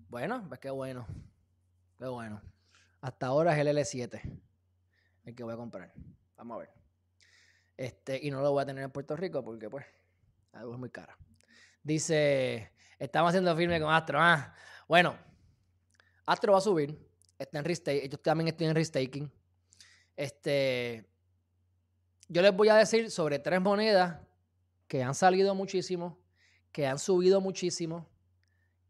[0.07, 1.05] Bueno, pues qué bueno.
[1.97, 2.41] Qué bueno.
[3.01, 4.41] Hasta ahora es el L7
[5.25, 5.91] el que voy a comprar.
[6.37, 6.69] Vamos a ver.
[7.77, 9.85] Este, y no lo voy a tener en Puerto Rico porque, pues,
[10.53, 11.13] algo es muy caro.
[11.83, 14.19] Dice, estamos haciendo firme con Astro.
[14.21, 14.53] Ah,
[14.87, 15.17] bueno,
[16.25, 16.97] Astro va a subir.
[17.37, 18.09] Está en restaking.
[18.09, 19.31] Yo también estoy en restaking.
[20.15, 21.05] Este,
[22.29, 24.19] yo les voy a decir sobre tres monedas
[24.87, 26.17] que han salido muchísimo,
[26.71, 28.07] que han subido muchísimo.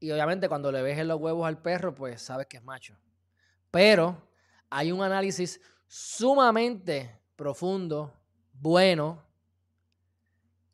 [0.05, 2.95] Y obviamente cuando le ves los huevos al perro, pues sabes que es macho.
[3.71, 4.29] Pero
[4.69, 8.13] hay un análisis sumamente profundo,
[8.53, 9.25] bueno,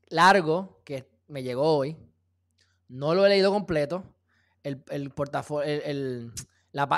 [0.09, 1.95] largo, que me llegó hoy.
[2.89, 4.03] No lo he leído completo.
[4.63, 6.33] El, portafolio,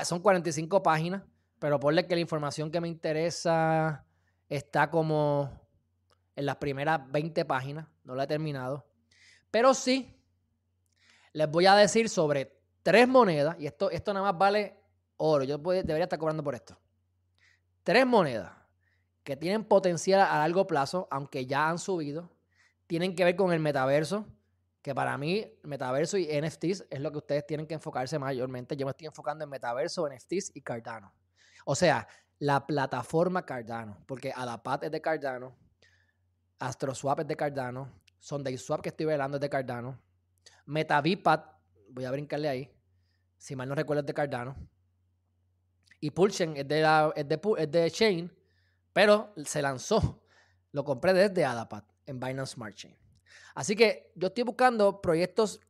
[0.04, 1.22] son 45 páginas,
[1.60, 4.08] pero ponle que la información que me interesa
[4.50, 5.52] está como
[6.36, 7.86] en las primeras 20 páginas.
[8.04, 8.88] No la he terminado.
[9.52, 10.20] Pero sí,
[11.34, 14.80] les voy a decir sobre tres monedas, y esto, esto nada más vale
[15.18, 15.44] oro.
[15.44, 16.78] Yo debería estar cobrando por esto.
[17.84, 18.52] Tres monedas
[19.24, 22.30] que tienen potencial a largo plazo, aunque ya han subido,
[22.88, 24.28] tienen que ver con el metaverso,
[24.82, 28.76] que para mí metaverso y NFTs es lo que ustedes tienen que enfocarse mayormente.
[28.76, 31.14] Yo me estoy enfocando en metaverso, NFTs y Cardano.
[31.66, 32.08] O sea,
[32.40, 35.56] la plataforma Cardano, porque Adapat es de Cardano,
[36.60, 39.98] AstroSwap es de Cardano, SundaySwap que estoy velando es de Cardano,
[40.66, 41.46] MetaVPAT,
[41.90, 42.72] voy a brincarle ahí,
[43.38, 44.56] si mal no recuerdo es de Cardano,
[46.00, 46.82] y Pulsion es de,
[47.16, 48.32] es de, es de Chain,
[48.92, 50.22] pero se lanzó.
[50.74, 52.98] Lo compré desde Adapat en Binance Smart Chain.
[53.56, 55.62] Así que yo estoy buscando proyectos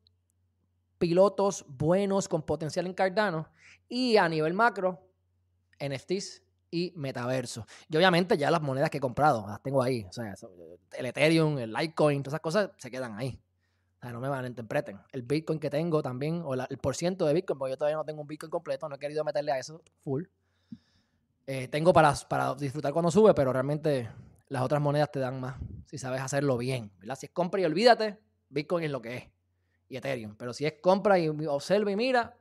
[0.97, 3.47] pilotos buenos con potencial en Cardano
[3.87, 5.07] y a nivel macro,
[5.79, 7.67] NFTs y metaverso.
[7.87, 10.03] Y obviamente ya las monedas que he comprado, las tengo ahí.
[10.05, 10.33] O sea,
[10.97, 13.39] el Ethereum, el Litecoin, todas esas cosas se quedan ahí.
[14.03, 14.99] O sea, no me van a interpreten.
[15.13, 18.19] El Bitcoin que tengo también, o el porciento de Bitcoin, porque yo todavía no tengo
[18.19, 20.25] un Bitcoin completo, no he querido meterle a eso full.
[21.47, 24.09] Eh, tengo para, para disfrutar cuando sube, pero realmente
[24.49, 25.55] las otras monedas te dan más
[25.85, 26.91] si sabes hacerlo bien.
[26.99, 27.15] ¿verdad?
[27.15, 28.19] Si es compra y olvídate,
[28.49, 29.23] Bitcoin es lo que es.
[29.87, 30.35] Y Ethereum.
[30.35, 32.35] Pero si es compra y observa y mira,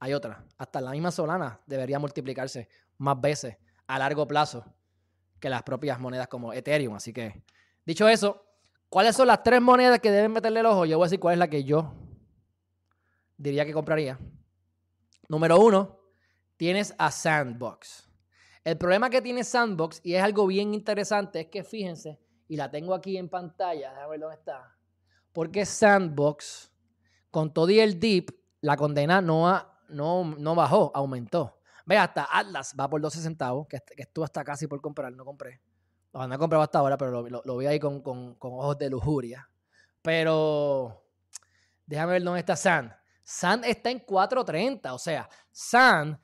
[0.00, 0.44] hay otra.
[0.58, 3.56] Hasta la misma Solana debería multiplicarse más veces
[3.86, 4.64] a largo plazo
[5.38, 6.94] que las propias monedas como Ethereum.
[6.94, 7.44] Así que,
[7.86, 8.49] dicho eso,
[8.90, 10.84] ¿Cuáles son las tres monedas que deben meterle el ojo?
[10.84, 11.94] Yo voy a decir cuál es la que yo
[13.36, 14.18] diría que compraría.
[15.28, 16.00] Número uno,
[16.56, 18.10] tienes a Sandbox.
[18.64, 22.18] El problema que tiene Sandbox, y es algo bien interesante, es que fíjense,
[22.48, 24.76] y la tengo aquí en pantalla, déjame ver dónde está.
[25.32, 26.72] Porque Sandbox,
[27.30, 28.30] con todo y el dip,
[28.60, 29.56] la condena no,
[29.88, 31.60] no, no bajó, aumentó.
[31.86, 35.24] Ve, hasta Atlas va por 12 centavos, que, que estuvo hasta casi por comprar, no
[35.24, 35.60] compré.
[36.12, 38.02] No he comprado hasta ahora, pero lo, vi ahí con,
[38.40, 39.48] ojos de lujuria.
[40.02, 41.04] Pero
[41.86, 42.94] déjame ver dónde está San.
[43.22, 44.92] San está en 4.30.
[44.92, 46.20] O sea, San,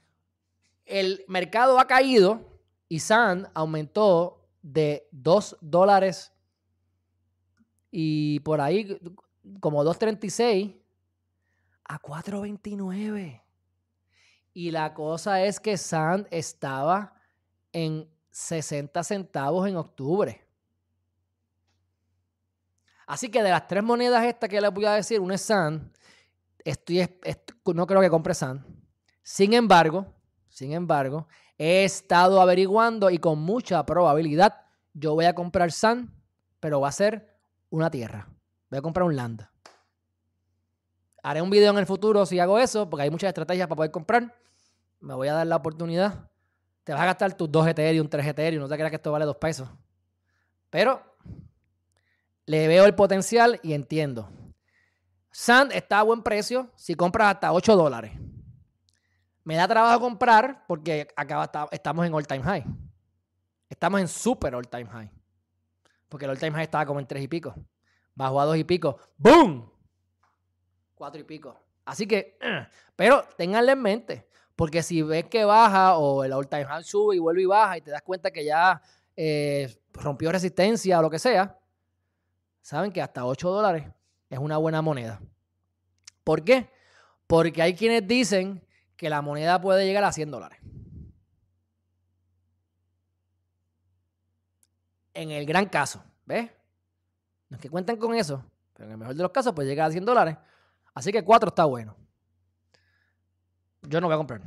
[0.84, 6.32] el mercado ha caído y San aumentó de 2 dólares
[7.90, 8.98] y por ahí
[9.60, 10.82] como 2.36
[11.84, 13.42] a 4.29.
[14.52, 17.14] Y la cosa es que San estaba
[17.72, 20.46] en 60 centavos en octubre.
[23.06, 25.90] Así que de las tres monedas estas que les voy a decir, una es SAN,
[26.62, 27.08] estoy,
[27.74, 28.62] no creo que compre SAN.
[29.22, 30.04] Sin embargo,
[30.50, 31.26] sin embargo,
[31.56, 36.12] he estado averiguando y con mucha probabilidad yo voy a comprar SAN,
[36.60, 37.38] pero va a ser
[37.70, 38.28] una tierra.
[38.68, 39.48] Voy a comprar un land.
[41.22, 43.90] Haré un video en el futuro si hago eso, porque hay muchas estrategias para poder
[43.92, 44.36] comprar.
[45.00, 46.28] Me voy a dar la oportunidad
[46.86, 49.24] te vas a gastar tus 2 Ethereum, 3 Ethereum, no te creas que esto vale
[49.24, 49.68] 2 pesos.
[50.70, 51.02] Pero
[52.44, 54.30] le veo el potencial y entiendo.
[55.32, 58.12] Sand está a buen precio si compras hasta 8 dólares.
[59.42, 62.64] Me da trabajo comprar porque acá estamos en all time high.
[63.68, 65.10] Estamos en super all time high.
[66.08, 67.52] Porque el all time high estaba como en 3 y pico.
[68.14, 68.96] Bajó a 2 y pico.
[69.16, 69.68] ¡Boom!
[70.94, 71.60] 4 y pico.
[71.84, 72.38] Así que,
[72.94, 74.28] pero ténganle en mente.
[74.56, 77.76] Porque si ves que baja o el all time high sube y vuelve y baja
[77.76, 78.80] y te das cuenta que ya
[79.14, 81.58] eh, rompió resistencia o lo que sea,
[82.62, 83.84] saben que hasta 8 dólares
[84.30, 85.20] es una buena moneda.
[86.24, 86.70] ¿Por qué?
[87.26, 90.58] Porque hay quienes dicen que la moneda puede llegar a 100 dólares.
[95.12, 96.50] En el gran caso, ¿ves?
[97.48, 98.42] No es que cuenten con eso,
[98.72, 100.36] pero en el mejor de los casos puede llegar a 100 dólares.
[100.94, 101.96] Así que 4 está bueno.
[103.88, 104.42] Yo no voy a comprar.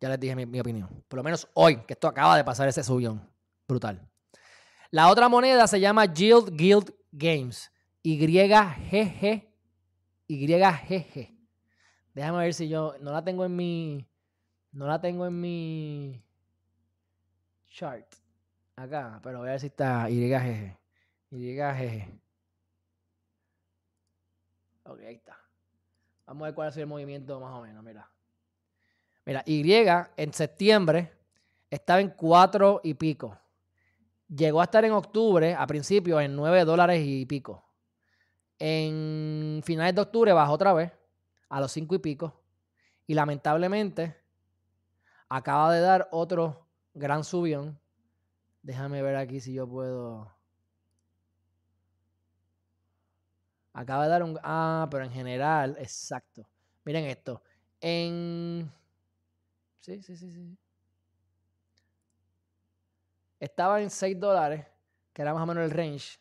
[0.00, 0.88] Ya les dije mi, opinión.
[1.08, 3.28] Por lo menos hoy, que esto acaba de pasar ese subión.
[3.66, 4.08] Brutal.
[4.90, 7.72] La otra moneda se llama Guild Guild Games.
[8.02, 9.42] YGG.
[10.28, 11.36] YGG.
[12.14, 12.94] Déjame ver si yo.
[13.00, 14.06] No la tengo en mi.
[14.72, 16.22] No la tengo en mi.
[17.66, 18.06] Chart.
[18.76, 19.20] Acá.
[19.22, 20.76] Pero voy a ver si está YGG.
[21.30, 22.20] YGG.
[24.84, 25.36] Ok, ahí está.
[26.26, 27.82] Vamos a ver cuál es el movimiento más o menos.
[27.82, 28.08] Mira.
[29.26, 29.68] Mira, Y
[30.16, 31.12] en septiembre
[31.68, 33.36] estaba en cuatro y pico.
[34.28, 37.64] Llegó a estar en octubre, a principios, en 9 dólares y pico.
[38.58, 40.92] En finales de octubre bajó otra vez
[41.48, 42.40] a los 5 y pico.
[43.08, 44.16] Y lamentablemente
[45.28, 47.78] acaba de dar otro gran subión.
[48.62, 50.32] Déjame ver aquí si yo puedo.
[53.72, 54.38] Acaba de dar un.
[54.42, 56.48] Ah, pero en general, exacto.
[56.84, 57.42] Miren esto.
[57.80, 58.72] En.
[59.86, 60.58] Sí, sí, sí, sí.
[63.38, 64.66] Estaba en 6 dólares,
[65.12, 66.18] que era más o menos el range.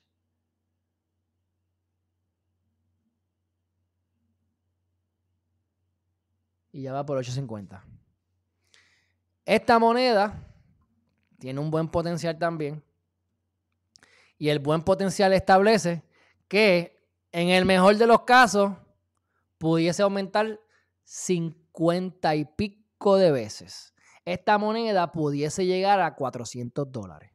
[6.74, 7.82] Y ya va por 8.50.
[9.44, 10.48] Esta moneda
[11.40, 12.84] tiene un buen potencial también.
[14.38, 16.04] Y el buen potencial establece
[16.48, 18.74] que en el mejor de los casos
[19.58, 20.60] pudiese aumentar
[21.04, 23.96] 50 y pico de veces
[24.26, 27.32] esta moneda pudiese llegar a 400 dólares.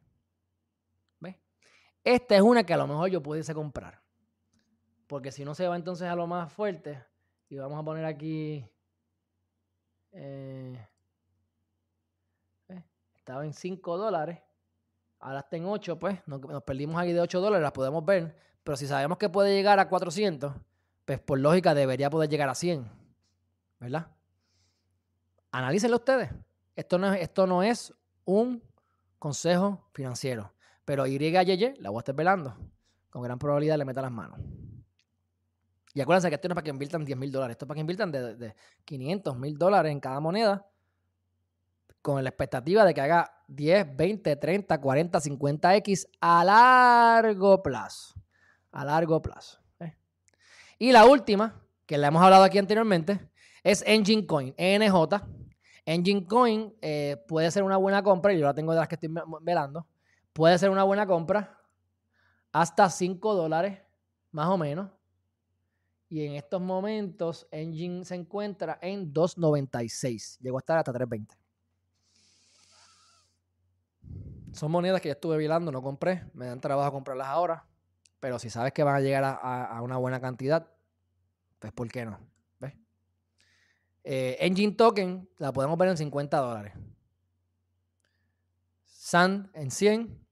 [1.21, 1.37] ¿Ves?
[2.03, 4.01] Esta es una que a lo mejor yo pudiese comprar.
[5.07, 7.01] Porque si no se va entonces a lo más fuerte,
[7.49, 8.69] y vamos a poner aquí...
[10.11, 10.87] Eh,
[13.15, 14.39] estaba en 5 dólares.
[15.19, 18.35] Ahora está en 8, pues nos, nos perdimos aquí de 8 dólares, las podemos ver.
[18.63, 20.53] Pero si sabemos que puede llegar a 400,
[21.05, 22.89] pues por lógica debería poder llegar a 100.
[23.79, 24.11] ¿Verdad?
[25.51, 26.29] Analícenlo ustedes.
[26.75, 27.93] Esto no, es, esto no es
[28.25, 28.63] un
[29.19, 30.53] consejo financiero.
[30.85, 32.55] Pero YYY la voy a estar velando.
[33.09, 34.39] Con gran probabilidad le meta las manos.
[35.93, 37.55] Y acuérdense que esto no es para que inviertan 10 mil dólares.
[37.55, 40.65] Esto es para que inviertan de, de 500 mil dólares en cada moneda.
[42.01, 48.15] Con la expectativa de que haga 10, 20, 30, 40, 50x a largo plazo.
[48.71, 49.59] A largo plazo.
[49.81, 49.95] ¿eh?
[50.79, 53.29] Y la última, que la hemos hablado aquí anteriormente,
[53.63, 55.40] es Engine Coin, NJ.
[55.93, 58.95] Engine Coin eh, puede ser una buena compra, y yo la tengo de las que
[58.95, 59.09] estoy
[59.41, 59.85] velando.
[60.31, 61.59] Puede ser una buena compra
[62.53, 63.79] hasta 5 dólares,
[64.31, 64.89] más o menos.
[66.07, 70.39] Y en estos momentos, Engine se encuentra en 2.96.
[70.39, 71.37] Llegó a estar hasta 3.20.
[74.53, 76.25] Son monedas que ya estuve velando, no compré.
[76.33, 77.65] Me dan trabajo comprarlas ahora.
[78.21, 80.67] Pero si sabes que van a llegar a una buena cantidad,
[81.59, 82.30] pues ¿por qué no?
[84.03, 86.73] Eh, Engine Token la podemos ver en 50 dólares.
[88.85, 90.25] Sand en 100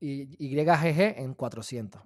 [0.00, 2.02] y YGG en 400.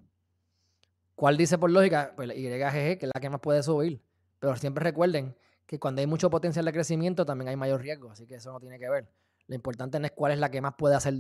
[1.15, 2.13] ¿Cuál dice por lógica?
[2.17, 4.03] Pues YGG, que es la que más puede subir.
[4.39, 8.27] Pero siempre recuerden que cuando hay mucho potencial de crecimiento también hay mayor riesgo, así
[8.27, 9.09] que eso no tiene que ver.
[9.47, 11.15] Lo importante no es cuál es la que más puede hacer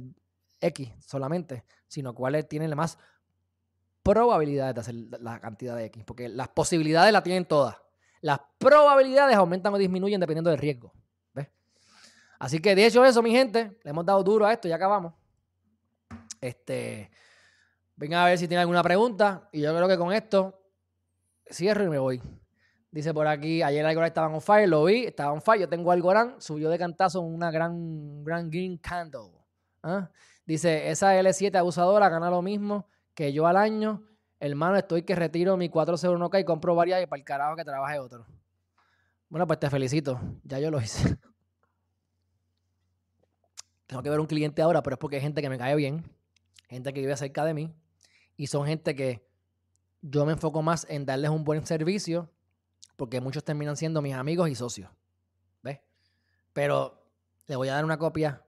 [0.60, 2.98] X solamente, sino cuál tiene más
[4.02, 7.76] probabilidades de hacer la cantidad de X, porque las posibilidades la tienen todas
[8.20, 10.92] las probabilidades aumentan o disminuyen dependiendo del riesgo.
[11.32, 11.48] ¿ves?
[12.38, 15.14] Así que de hecho eso, mi gente, le hemos dado duro a esto, ya acabamos.
[16.40, 17.10] Este,
[17.96, 20.60] vengan a ver si tienen alguna pregunta y yo creo que con esto
[21.50, 22.22] cierro y me voy.
[22.90, 25.92] Dice por aquí, ayer Algorand estaba on fire, lo vi, estaba on fire, yo tengo
[25.92, 29.30] Algorand, subió de cantazo una gran, gran green candle.
[29.82, 30.10] ¿ah?
[30.44, 34.02] Dice, esa L7 abusadora gana lo mismo que yo al año
[34.40, 37.98] Hermano, estoy que retiro mi 401k y compro varias y para el carajo que trabaje
[37.98, 38.26] otro.
[39.28, 40.18] Bueno, pues te felicito.
[40.44, 41.18] Ya yo lo hice.
[43.86, 46.10] Tengo que ver un cliente ahora, pero es porque hay gente que me cae bien,
[46.68, 47.74] gente que vive cerca de mí,
[48.36, 49.28] y son gente que
[50.00, 52.30] yo me enfoco más en darles un buen servicio
[52.96, 54.90] porque muchos terminan siendo mis amigos y socios.
[55.62, 55.80] ¿Ves?
[56.54, 57.02] Pero
[57.46, 58.42] le voy a dar una copia,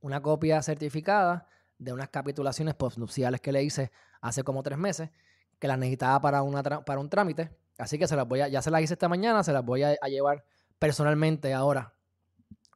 [0.00, 1.48] una copia certificada
[1.78, 3.90] de unas capitulaciones postnupciales que le hice
[4.20, 5.10] hace como tres meses,
[5.58, 7.50] que las necesitaba para, una para un trámite.
[7.78, 9.82] Así que se las voy a, ya se las hice esta mañana, se las voy
[9.82, 10.44] a, llevar
[10.78, 11.94] personalmente ahora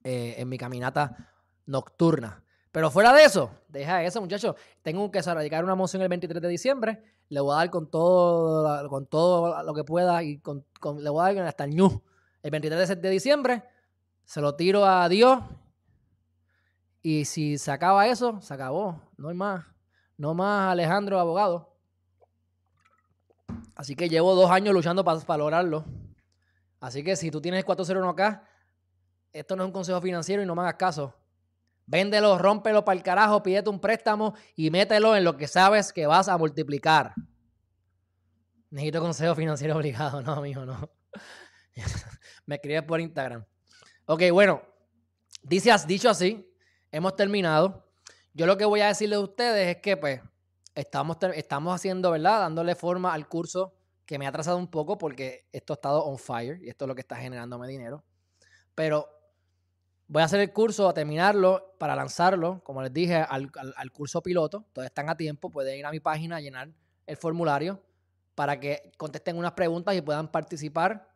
[0.04, 1.32] eh, en mi caminata
[1.66, 2.42] nocturna.
[2.70, 4.56] Pero fuera de eso, deja eso, muchachos.
[4.82, 7.02] Tengo que radicar una moción el 23 de diciembre.
[7.28, 10.64] Le voy a dar con todo, con todo lo que pueda y con,
[10.98, 12.02] le voy a dar hasta el ñu.
[12.42, 13.62] El 23 de diciembre
[14.24, 15.40] se lo tiro a Dios.
[17.02, 19.02] Y si se acaba eso, se acabó.
[19.16, 19.71] No hay más.
[20.22, 21.76] No más Alejandro, abogado.
[23.74, 25.84] Así que llevo dos años luchando para lograrlo.
[26.78, 28.48] Así que si tú tienes 401 acá,
[29.32, 31.12] esto no es un consejo financiero y no me hagas caso.
[31.86, 36.06] Véndelo, rómpelo para el carajo, pídete un préstamo y mételo en lo que sabes que
[36.06, 37.14] vas a multiplicar.
[38.70, 40.22] Necesito consejo financiero obligado.
[40.22, 40.88] No, mijo, no.
[42.46, 43.44] Me escribes por Instagram.
[44.06, 44.62] Ok, bueno.
[45.42, 46.48] Dice, dicho así,
[46.92, 47.91] hemos terminado.
[48.34, 50.20] Yo lo que voy a decirle a ustedes es que, pues,
[50.74, 52.40] estamos, estamos haciendo, ¿verdad?
[52.40, 53.74] Dándole forma al curso
[54.06, 56.88] que me ha atrasado un poco porque esto ha estado on fire y esto es
[56.88, 58.02] lo que está generándome dinero.
[58.74, 59.08] Pero
[60.12, 63.50] Voy a hacer el curso, a terminarlo, para lanzarlo, como les dije, al,
[63.92, 64.66] curso piloto.
[64.74, 66.68] Todos están a tiempo, pueden ir a mi página a llenar
[67.06, 67.82] el formulario
[68.34, 71.08] para que contesten unas preguntas y puedan participar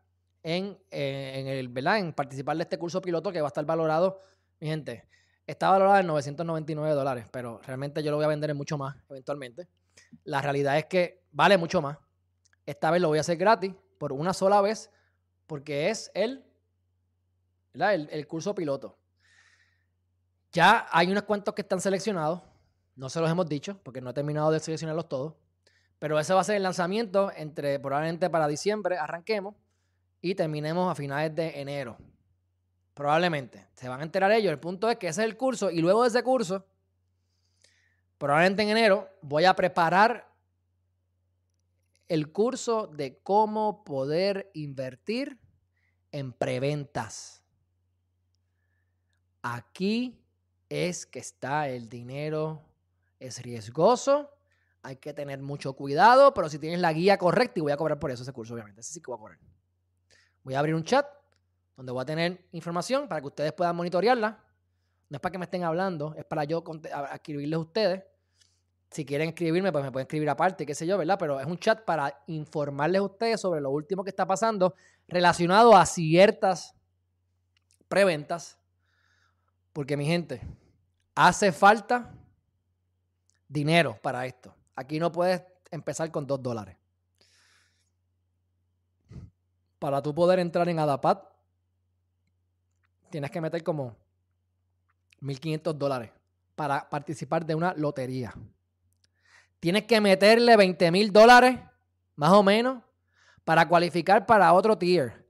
[0.42, 1.98] en, eh, el, ¿verdad?
[1.98, 4.18] En participar de este curso piloto que va a estar valorado,
[4.60, 5.04] mi gente,
[5.46, 8.96] está valorado en 999 dólares, pero realmente yo lo voy a vender en mucho más
[9.08, 9.68] eventualmente.
[10.24, 11.98] La realidad es que vale mucho más.
[12.64, 14.90] Esta vez lo voy a hacer gratis por una sola vez
[15.46, 16.46] porque es el
[17.84, 18.98] el, curso piloto.
[20.52, 22.42] Ya hay unos cuantos que están seleccionados.
[22.94, 25.34] No se los hemos dicho porque no he terminado de seleccionarlos todos.
[25.98, 29.54] Pero ese va a ser el lanzamiento entre probablemente para diciembre arranquemos
[30.20, 31.98] y terminemos a finales de enero.
[32.96, 33.68] Probablemente.
[33.74, 34.50] Se van a enterar ellos.
[34.50, 36.64] El punto es que ese es el curso y luego de ese curso,
[38.16, 40.32] probablemente en enero, voy a preparar
[42.08, 45.38] el curso de cómo poder invertir
[46.10, 47.42] en preventas.
[49.42, 50.18] Aquí
[50.70, 52.62] es que está el dinero,
[53.20, 54.30] es riesgoso,
[54.80, 57.98] hay que tener mucho cuidado, pero si tienes la guía correcta, y voy a cobrar
[57.98, 59.38] por eso ese curso, obviamente, ese sí que voy a cobrar.
[60.42, 61.06] Voy a abrir un chat
[61.76, 64.42] donde voy a tener información para que ustedes puedan monitorearla.
[65.08, 66.64] No es para que me estén hablando, es para yo
[67.12, 68.04] escribirles a ustedes.
[68.90, 71.18] Si quieren escribirme, pues me pueden escribir aparte, qué sé yo, ¿verdad?
[71.18, 74.74] Pero es un chat para informarles a ustedes sobre lo último que está pasando
[75.06, 76.74] relacionado a ciertas
[77.88, 78.58] preventas
[79.76, 80.40] porque mi gente,
[81.14, 82.10] hace falta
[83.46, 84.54] dinero para esto.
[84.74, 86.78] Aquí no puedes empezar con dos dólares.
[89.78, 91.22] Para tú poder entrar en Adapat,
[93.16, 93.96] tienes que meter como
[95.22, 96.10] 1.500 dólares
[96.54, 98.34] para participar de una lotería.
[99.58, 101.58] Tienes que meterle 20 mil dólares,
[102.14, 102.82] más o menos,
[103.42, 105.26] para cualificar para otro tier.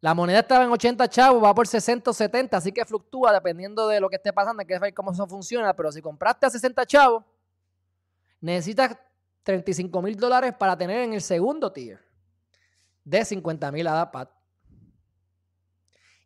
[0.00, 3.86] La moneda estaba en 80 chavos, va por 60 o 70, así que fluctúa dependiendo
[3.86, 5.76] de lo que esté pasando, hay que ver cómo eso funciona.
[5.76, 7.22] Pero si compraste a 60 chavos,
[8.40, 8.96] necesitas
[9.42, 12.00] 35 mil dólares para tener en el segundo tier
[13.04, 14.33] de 50 mil ADAPAT.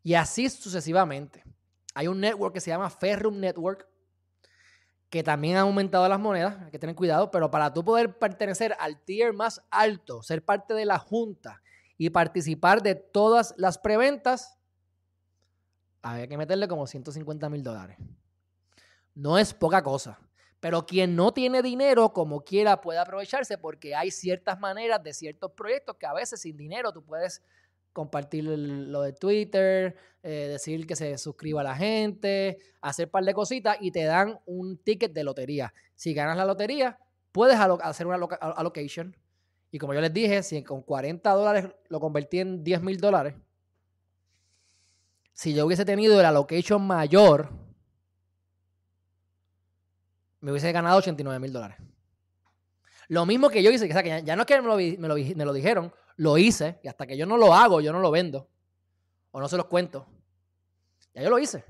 [0.09, 1.45] Y así sucesivamente.
[1.93, 3.87] Hay un network que se llama Ferrum Network,
[5.11, 8.75] que también ha aumentado las monedas, hay que tener cuidado, pero para tú poder pertenecer
[8.81, 11.61] al tier más alto, ser parte de la junta
[11.99, 14.57] y participar de todas las preventas,
[16.01, 17.99] había que meterle como 150 mil dólares.
[19.15, 20.19] No es poca cosa.
[20.59, 25.53] Pero quien no tiene dinero, como quiera, puede aprovecharse porque hay ciertas maneras de ciertos
[25.53, 27.43] proyectos que a veces sin dinero tú puedes
[27.93, 33.25] compartir lo de Twitter, eh, decir que se suscriba a la gente, hacer un par
[33.25, 35.73] de cositas y te dan un ticket de lotería.
[35.95, 36.99] Si ganas la lotería,
[37.33, 39.17] puedes hacer una allocation
[39.71, 43.35] y como yo les dije, si con 40 dólares lo convertí en 10 mil dólares,
[45.35, 47.51] si yo hubiese tenido el allocation mayor,
[50.41, 51.77] me hubiese ganado 89 mil dólares.
[53.09, 55.93] Lo mismo que yo hice, que ya, no es que me lo, me lo dijeron,
[56.17, 58.49] lo hice, y hasta que yo no lo hago, yo no lo vendo,
[59.31, 60.07] o no se los cuento.
[61.15, 61.65] Ya yo lo hice.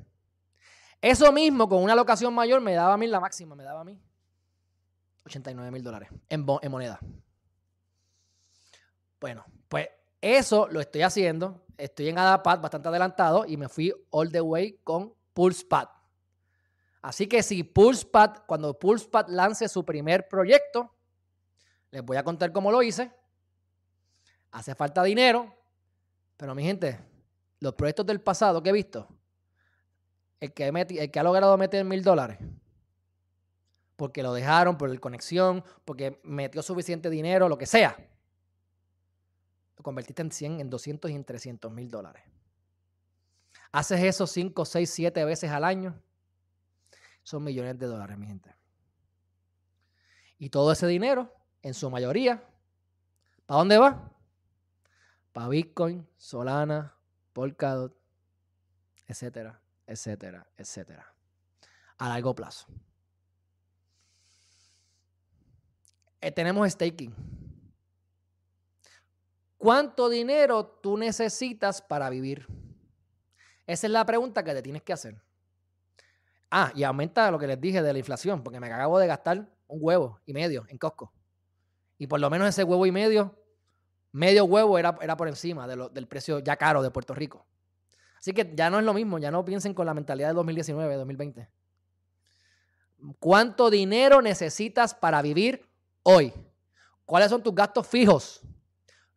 [1.01, 3.85] Eso mismo, con una locación mayor, me daba a mí la máxima, me daba a
[3.85, 4.01] mí
[5.29, 6.99] 89 mil dólares en, en moneda.
[9.21, 9.89] Bueno, pues
[10.21, 11.65] eso lo estoy haciendo.
[11.77, 15.89] Estoy en AdaPad bastante adelantado y me fui all the way con PulsePad.
[17.03, 20.95] Así que si PulsePad, cuando PulsePad lance su primer proyecto,
[21.91, 23.13] Les voy a contar cómo lo hice.
[24.51, 25.55] Hace falta dinero,
[26.37, 26.99] pero mi gente,
[27.61, 29.09] los proyectos del pasado que he visto,
[30.41, 30.65] el que,
[31.19, 32.39] ha logrado meter mil dólares,
[33.97, 37.97] porque lo dejaron, por conexión, porque metió suficiente dinero, lo que sea,
[39.77, 42.23] lo convertiste en 100, en 200 y en 300 mil dólares.
[43.73, 46.01] Haces eso 5, 6, 7 veces al año,
[47.23, 48.55] son millones de dólares, mi gente.
[50.39, 52.43] Y todo ese dinero, en su mayoría,
[53.47, 54.11] ¿para dónde va?
[55.33, 56.95] Para Bitcoin, Solana,
[57.33, 57.97] Polkadot,
[59.07, 61.15] etcétera, etcétera, etcétera.
[61.99, 62.67] A largo plazo.
[66.21, 67.15] Eh, tenemos staking.
[69.57, 72.47] ¿Cuánto dinero tú necesitas para vivir?
[73.67, 75.21] Esa es la pregunta que te tienes que hacer.
[76.51, 79.49] Ah, y aumenta lo que les dije de la inflación, porque me acabo de gastar
[79.67, 81.13] un huevo y medio en Costco.
[81.99, 83.35] Y por lo menos ese huevo y medio,
[84.13, 87.45] medio huevo era, era por encima del precio ya caro de Puerto Rico.
[88.19, 90.95] Así que ya no es lo mismo, ya no piensen con la mentalidad de 2019,
[90.95, 91.49] 2020.
[93.21, 95.69] ¿Cuánto dinero necesitas para vivir
[96.03, 96.33] hoy?
[97.05, 98.43] ¿Cuáles son tus gastos fijos?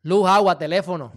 [0.04, 1.12] Luz, agua, teléfono,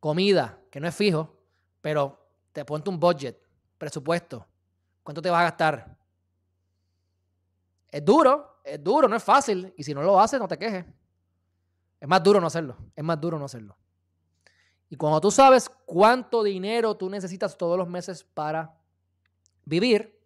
[0.00, 1.36] comida, que no es fijo,
[1.80, 3.40] pero te ponte un budget,
[3.78, 4.46] presupuesto.
[5.02, 5.96] ¿Cuánto te vas a gastar?
[7.90, 9.72] Es duro, es duro, no es fácil.
[9.76, 10.84] Y si no lo haces, no te quejes.
[12.00, 12.76] Es más duro no hacerlo.
[12.94, 13.76] Es más duro no hacerlo.
[14.88, 18.74] Y cuando tú sabes cuánto dinero tú necesitas todos los meses para
[19.64, 20.18] vivir,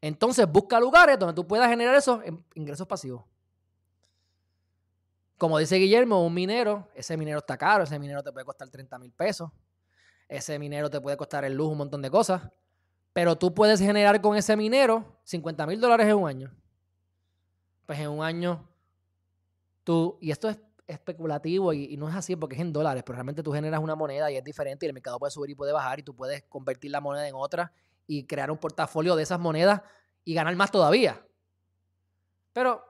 [0.00, 2.20] entonces busca lugares donde tú puedas generar esos
[2.54, 3.24] ingresos pasivos.
[5.36, 8.98] Como dice Guillermo, un minero, ese minero está caro, ese minero te puede costar 30
[8.98, 9.50] mil pesos,
[10.28, 12.42] ese minero te puede costar el lujo, un montón de cosas.
[13.12, 16.54] Pero tú puedes generar con ese minero 50 mil dólares en un año.
[17.86, 18.68] Pues en un año
[19.84, 23.42] tú, y esto es especulativo y, no es así porque es en dólares, pero realmente
[23.42, 25.98] tú generas una moneda y es diferente y el mercado puede subir y puede bajar
[25.98, 27.72] y tú puedes convertir la moneda en otra
[28.06, 29.82] y crear un portafolio de esas monedas
[30.24, 31.24] y ganar más todavía.
[32.52, 32.82] Pero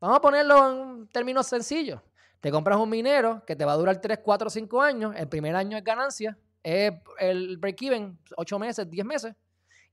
[0.00, 2.00] vamos a ponerlo en términos sencillos.
[2.40, 5.54] Te compras un minero que te va a durar 3, 4, 5 años, el primer
[5.54, 9.34] año es ganancia, es el break-even, 8 meses, 10 meses,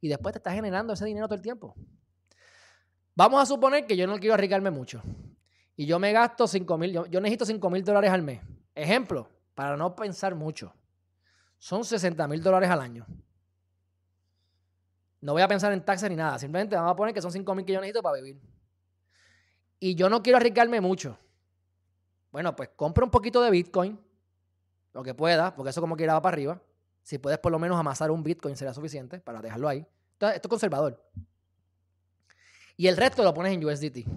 [0.02, 1.76] y después te estás generando ese dinero todo el tiempo.
[3.20, 5.02] Vamos a suponer que yo no quiero arriesgarme mucho.
[5.76, 8.40] Y yo me gasto 5 mil, yo, necesito 5 mil dólares al mes.
[8.74, 10.74] Ejemplo, para no pensar mucho.
[11.58, 13.06] Son 60 mil dólares al año.
[15.20, 16.40] No voy a pensar en taxes ni nada.
[16.40, 18.40] Simplemente vamos a poner que son 5 mil que yo necesito para vivir.
[19.82, 21.18] Y yo no quiero arriesgarme mucho.
[22.32, 24.00] Bueno, pues compra un poquito de Bitcoin
[24.94, 26.62] lo que pueda, porque eso como que irá para arriba.
[27.04, 29.86] Si puedes por lo menos amasar un Bitcoin será suficiente para dejarlo ahí.
[30.14, 31.04] Entonces, esto es conservador.
[32.80, 34.08] Y el resto lo pones en USDT.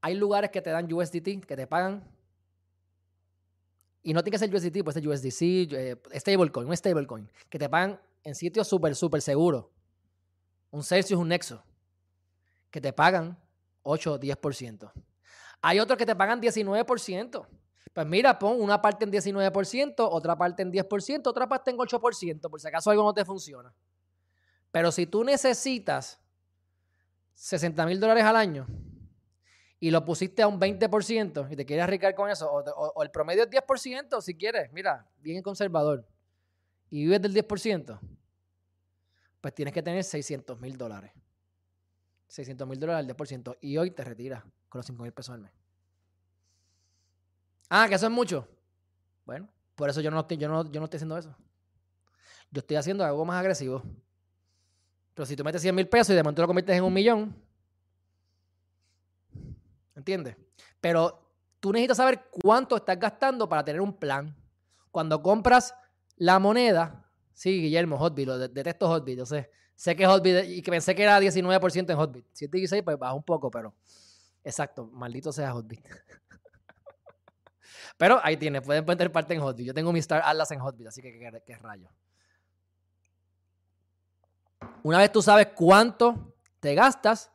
[0.00, 2.02] Hay lugares que te dan USDT, que te pagan.
[4.02, 7.68] Y no tiene que ser USDT, puede ser USDC, eh, stablecoin, un stablecoin, que te
[7.68, 9.66] pagan en sitios súper, súper seguros.
[10.72, 11.62] Un Celsius, un Nexo,
[12.72, 13.38] que te pagan
[13.82, 14.90] 8 o 10%.
[15.62, 17.46] Hay otros que te pagan 19%.
[17.92, 22.50] Pues mira, pon una parte en 19%, otra parte en 10%, otra parte en 8%,
[22.50, 23.72] por si acaso algo no te funciona.
[24.72, 26.20] Pero si tú necesitas
[27.36, 28.66] 60 mil dólares al año
[29.78, 33.44] y lo pusiste a un 20% y te quieres arriesgar con eso, o, el promedio
[33.44, 36.04] es 10%, si quieres, mira, bien conservador,
[36.90, 38.00] y vives del 10%,
[39.40, 41.12] pues tienes que tener 600 mil dólares.
[42.28, 43.58] 600 mil dólares al 10%.
[43.60, 45.52] Y hoy te retiras con los 5 mil pesos al mes.
[47.68, 48.48] Ah, que eso es mucho.
[49.24, 51.36] Bueno, por eso yo no, yo, no, yo no estoy haciendo eso.
[52.50, 53.82] Yo estoy haciendo algo más agresivo.
[55.16, 57.34] Pero si tú metes 100 mil pesos y de momento lo conviertes en un millón,
[59.94, 60.36] ¿entiendes?
[60.78, 64.36] Pero tú necesitas saber cuánto estás gastando para tener un plan.
[64.90, 65.74] Cuando compras
[66.16, 69.50] la moneda, sí, Guillermo, Hotbit, lo detesto Hotbit, yo sé.
[69.74, 72.26] Sé que Hotbit, y que pensé que era 19% en Hotbit.
[72.34, 73.74] Si es 16, pues baja un poco, pero
[74.44, 75.88] exacto, maldito sea Hotbit.
[77.98, 79.68] Pero ahí tienes, pueden poner parte en Hotbit.
[79.68, 81.88] Yo tengo mi Star Atlas en Hotbit, así que qué rayo.
[84.82, 87.30] Una vez tú sabes cuánto te gastas,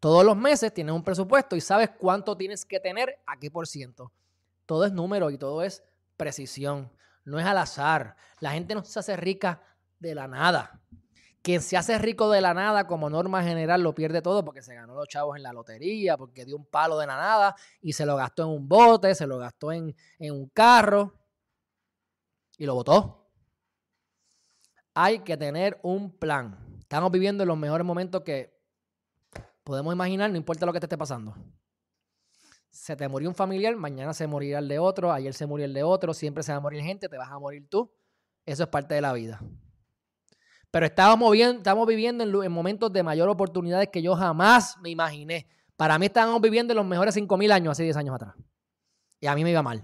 [0.00, 3.66] todos los meses tienes un presupuesto y sabes cuánto tienes que tener a qué por
[3.66, 4.12] ciento.
[4.66, 5.82] Todo es número y todo es
[6.16, 6.92] precisión.
[7.24, 8.16] No es al azar.
[8.40, 9.62] La gente no se hace rica
[9.98, 10.80] de la nada.
[11.42, 14.74] Quien se hace rico de la nada, como norma general, lo pierde todo porque se
[14.74, 18.04] ganó los chavos en la lotería, porque dio un palo de la nada y se
[18.04, 21.14] lo gastó en un bote, se lo gastó en, en un carro
[22.58, 23.30] y lo botó.
[24.94, 26.75] Hay que tener un plan.
[26.86, 28.56] Estamos viviendo en los mejores momentos que
[29.64, 31.34] podemos imaginar, no importa lo que te esté pasando.
[32.70, 35.74] Se te murió un familiar, mañana se morirá el de otro, ayer se murió el
[35.74, 37.92] de otro, siempre se va a morir gente, te vas a morir tú.
[38.44, 39.40] Eso es parte de la vida.
[40.70, 45.48] Pero estamos, estamos viviendo en, momentos de mayor oportunidades que yo jamás me imaginé.
[45.76, 48.36] Para mí estábamos viviendo en los mejores 5.000 años, hace 10 años atrás.
[49.18, 49.82] Y a mí me iba mal.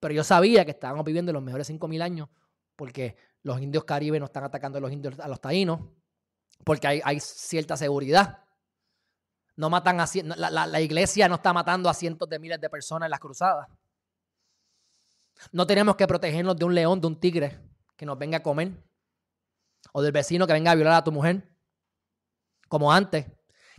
[0.00, 2.30] Pero yo sabía que estábamos viviendo en los mejores 5.000 años
[2.74, 5.80] porque los indios caribes no están atacando a los indios a los taínos,
[6.64, 8.38] porque hay, cierta seguridad.
[9.56, 10.06] No matan a,
[10.36, 13.68] la, la, iglesia no está matando a cientos de miles de personas en las cruzadas.
[15.50, 17.60] No tenemos que protegernos de un león, de un tigre
[17.96, 18.72] que nos venga a comer.
[19.92, 21.48] O del vecino que venga a violar a tu mujer.
[22.68, 23.26] Como antes.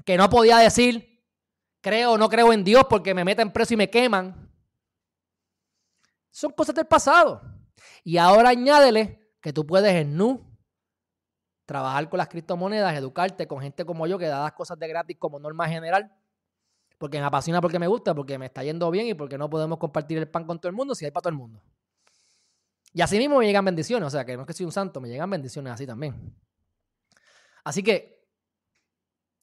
[0.05, 1.23] Que no podía decir,
[1.81, 4.51] creo o no creo en Dios porque me meten preso y me queman.
[6.29, 7.41] Son cosas del pasado.
[8.03, 10.52] Y ahora añádele que tú puedes en Nu
[11.73, 15.17] trabajar con las criptomonedas, educarte con gente como yo que da las cosas de gratis
[15.17, 16.13] como norma general,
[16.99, 19.79] porque me apasiona, porque me gusta, porque me está yendo bien y porque no podemos
[19.79, 21.63] compartir el pan con todo el mundo si hay para todo el mundo.
[22.93, 25.01] Y así mismo me llegan bendiciones, o sea, que no es que soy un santo,
[25.01, 26.37] me llegan bendiciones así también.
[27.63, 28.23] Así que,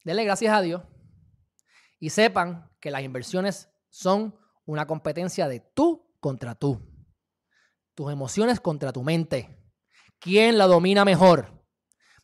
[0.05, 0.83] denle gracias a Dios
[1.99, 6.81] y sepan que las inversiones son una competencia de tú contra tú.
[7.97, 9.61] Tus emociones contra tu mente.
[10.20, 11.60] ¿Quién la domina mejor?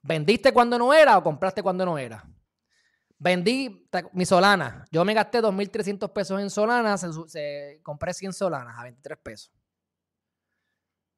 [0.07, 2.25] ¿Vendiste cuando no era o compraste cuando no era?
[3.19, 4.85] Vendí mi Solana.
[4.93, 6.97] Yo me gasté 2.300 pesos en Solana.
[6.97, 9.53] Se, compré 100 Solanas a 23 pesos.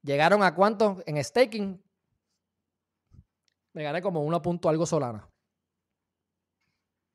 [0.03, 1.82] ¿Llegaron a cuánto en staking?
[3.74, 5.28] Me gané como 1 punto algo Solana.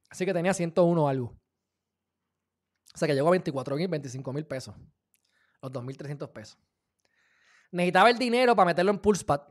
[0.10, 1.36] Así que tenía 101 algo.
[2.94, 4.76] O sea que llegó a 24 mil, 25 mil pesos.
[5.60, 6.60] Los 2.300 pesos.
[7.72, 9.42] Necesitaba el dinero para meterlo en PulsePad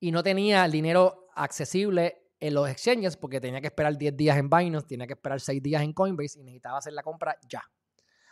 [0.00, 4.36] y no tenía el dinero accesible en los exchanges porque tenía que esperar 10 días
[4.36, 7.62] en Binance, tenía que esperar 6 días en Coinbase y necesitaba hacer la compra ya.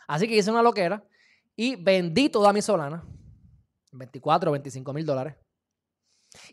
[0.07, 1.03] Así que hice una loquera
[1.55, 3.03] y vendí toda mi Solana,
[3.91, 5.35] 24 o 25 mil dólares.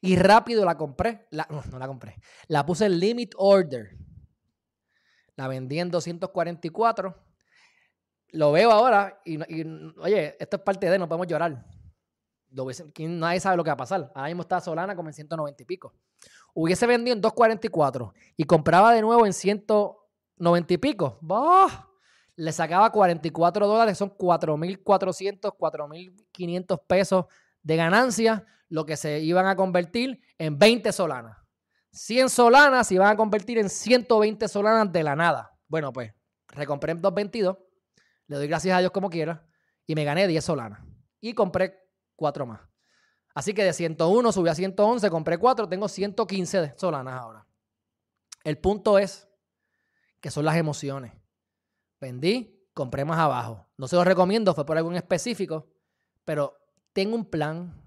[0.00, 2.16] Y rápido la compré, no, no la compré,
[2.48, 3.96] la puse en limit order.
[5.36, 7.16] La vendí en 244.
[8.32, 9.66] Lo veo ahora y, y
[9.98, 11.64] oye, esto es parte de, no podemos llorar
[12.50, 14.10] nadie sabe lo que va a pasar.
[14.14, 15.94] Ahora mismo está Solana como en 190 y pico.
[16.54, 21.18] Hubiese vendido en 244 y compraba de nuevo en 190 y pico.
[21.20, 21.88] ¡Bah!
[22.36, 27.26] Le sacaba 44 dólares, son 4.400, 4.500 pesos
[27.62, 31.36] de ganancia, lo que se iban a convertir en 20 solanas.
[31.92, 35.52] 100 solanas se iban a convertir en 120 solanas de la nada.
[35.68, 36.12] Bueno, pues
[36.48, 37.58] recompré en 222,
[38.26, 39.46] le doy gracias a Dios como quiera,
[39.86, 40.80] y me gané 10 solanas.
[41.20, 41.79] Y compré
[42.20, 42.60] cuatro más.
[43.34, 47.46] Así que de 101 subí a 111, compré cuatro, tengo 115 de Solanas ahora.
[48.44, 49.26] El punto es
[50.20, 51.14] que son las emociones.
[51.98, 53.66] Vendí, compré más abajo.
[53.78, 55.72] No se los recomiendo, fue por algo en específico,
[56.26, 56.58] pero
[56.92, 57.82] tengo un plan.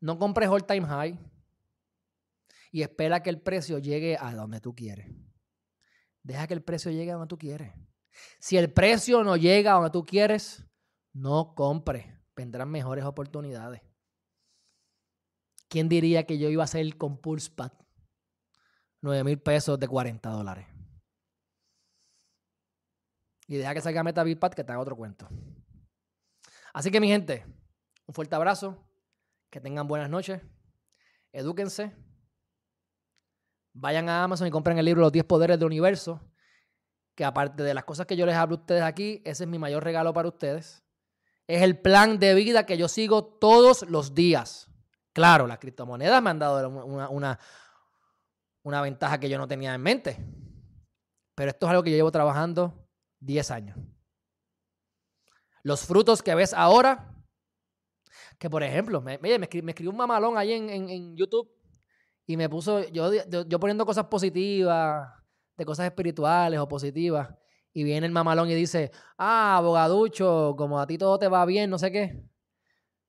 [0.00, 1.18] No compres all time high
[2.70, 5.10] y espera que el precio llegue a donde tú quieres.
[6.22, 7.72] Deja que el precio llegue a donde tú quieres.
[8.38, 10.66] Si el precio no llega a donde tú quieres,
[11.14, 13.80] no compres vendrán mejores oportunidades.
[15.68, 17.72] ¿Quién diría que yo iba a hacer con PulsePad
[19.00, 20.66] 9 mil pesos de 40 dólares?
[23.48, 25.28] Y deja que salga MetaBitPad que te haga otro cuento.
[26.72, 27.44] Así que mi gente,
[28.06, 28.82] un fuerte abrazo.
[29.50, 30.42] Que tengan buenas noches.
[31.32, 31.96] Edúquense.
[33.72, 36.20] Vayan a Amazon y compren el libro Los 10 Poderes del Universo.
[37.14, 39.58] Que aparte de las cosas que yo les hablo a ustedes aquí, ese es mi
[39.58, 40.85] mayor regalo para ustedes.
[41.46, 44.70] Es el plan de vida que yo sigo todos los días.
[45.12, 47.38] Claro, las criptomonedas me han dado una,
[48.62, 50.18] una, ventaja que yo no tenía en mente.
[51.34, 52.88] Pero esto es algo que yo llevo trabajando
[53.20, 53.78] 10 años.
[55.62, 57.14] Los frutos que ves ahora,
[58.38, 61.50] que por ejemplo, me, me, escribió, un mamalón ahí en, YouTube
[62.26, 65.08] y me puso, yo, yo, poniendo cosas positivas,
[65.56, 67.28] de cosas espirituales o positivas,
[67.76, 71.68] y viene el mamalón y dice, ah, abogaducho, como a ti todo te va bien,
[71.68, 72.24] no sé qué.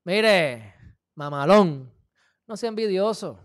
[0.04, 0.74] Mire,
[1.16, 1.90] mamalón,
[2.46, 3.40] no sea envidioso.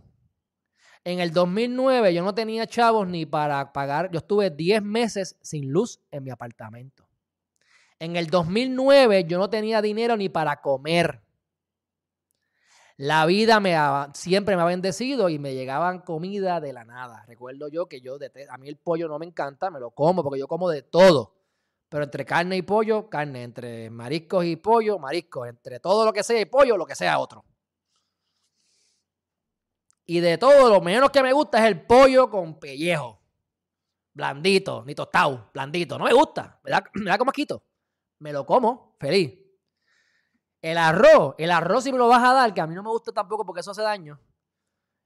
[1.04, 5.70] En el 2009 yo no tenía chavos ni para pagar, yo estuve 10 meses sin
[5.70, 7.08] luz en mi apartamento.
[8.00, 11.22] En el 2009 yo no tenía dinero ni para comer.
[13.02, 13.76] La vida me
[14.14, 17.24] siempre me ha bendecido y me llegaban comida de la nada.
[17.26, 18.16] Recuerdo yo que yo,
[18.48, 21.34] a mí el pollo no me encanta, me lo como porque yo como de todo.
[21.88, 23.42] Pero entre carne y pollo, carne.
[23.42, 25.48] Entre mariscos y pollo, mariscos.
[25.48, 27.44] Entre todo lo que sea y pollo, lo que sea otro.
[30.06, 33.20] Y de todo, lo menos que me gusta es el pollo con pellejo.
[34.12, 35.98] blandito, ni tostado, blandito.
[35.98, 37.64] No me gusta, me da, me da como asquito.
[38.20, 39.41] Me lo como, feliz.
[40.62, 42.90] El arroz, el arroz si me lo vas a dar, que a mí no me
[42.90, 44.18] gusta tampoco porque eso hace daño.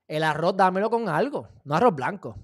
[0.06, 2.36] El arroz dámelo con algo, no arroz blanco.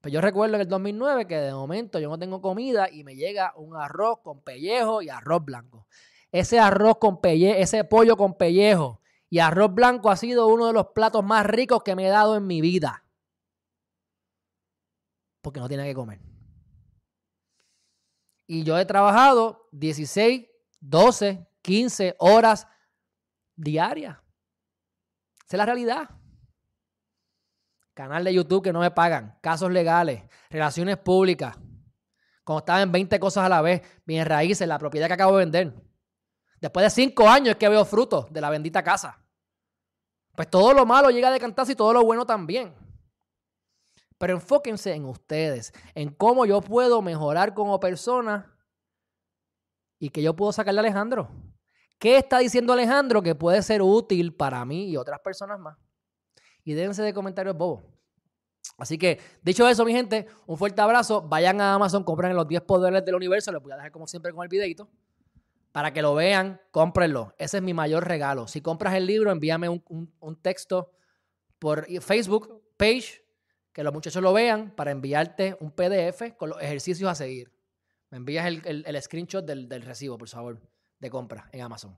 [0.00, 3.16] Pues yo recuerdo en el 2009 que de momento yo no tengo comida y me
[3.16, 5.86] llega un arroz con pellejo y arroz blanco.
[6.32, 10.72] Ese arroz con pellejo, ese pollo con pellejo y arroz blanco ha sido uno de
[10.72, 13.04] los platos más ricos que me he dado en mi vida.
[15.42, 16.20] Porque no tiene que comer.
[18.46, 20.46] Y yo he trabajado 16,
[20.80, 22.68] 12, 15 horas
[23.56, 24.18] diarias.
[25.46, 26.10] Esa es la realidad.
[27.94, 31.56] Canal de YouTube que no me pagan, casos legales, relaciones públicas.
[32.44, 35.44] Cuando estaba en 20 cosas a la vez, bien raíces, la propiedad que acabo de
[35.44, 35.74] vender.
[36.60, 39.24] Después de 5 años es que veo frutos de la bendita casa.
[40.36, 42.74] Pues todo lo malo llega de cantarse y todo lo bueno también.
[44.18, 48.54] Pero enfóquense en ustedes, en cómo yo puedo mejorar como persona
[49.98, 51.30] y que yo puedo sacarle a Alejandro.
[52.04, 55.78] ¿Qué está diciendo Alejandro que puede ser útil para mí y otras personas más?
[56.62, 57.82] y déjense de comentarios bobos.
[58.76, 61.22] Así que, dicho eso, mi gente, un fuerte abrazo.
[61.22, 63.50] Vayan a Amazon, compren los 10 poderes del universo.
[63.52, 64.90] Les voy a dejar como siempre con el videito.
[65.72, 67.34] Para que lo vean, cómprenlo.
[67.38, 68.48] Ese es mi mayor regalo.
[68.48, 70.92] Si compras el libro, envíame un, texto
[71.58, 73.24] por Facebook page,
[73.72, 77.50] que los muchachos lo vean, para enviarte un PDF con los ejercicios a seguir.
[78.10, 80.60] Me envías el, screenshot del, del recibo, por favor,
[81.04, 81.96] de compra en Amazon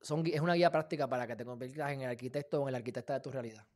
[0.00, 3.14] es una guía práctica para que te conviertas en el arquitecto o en el arquitecta
[3.14, 3.66] de tu realidad.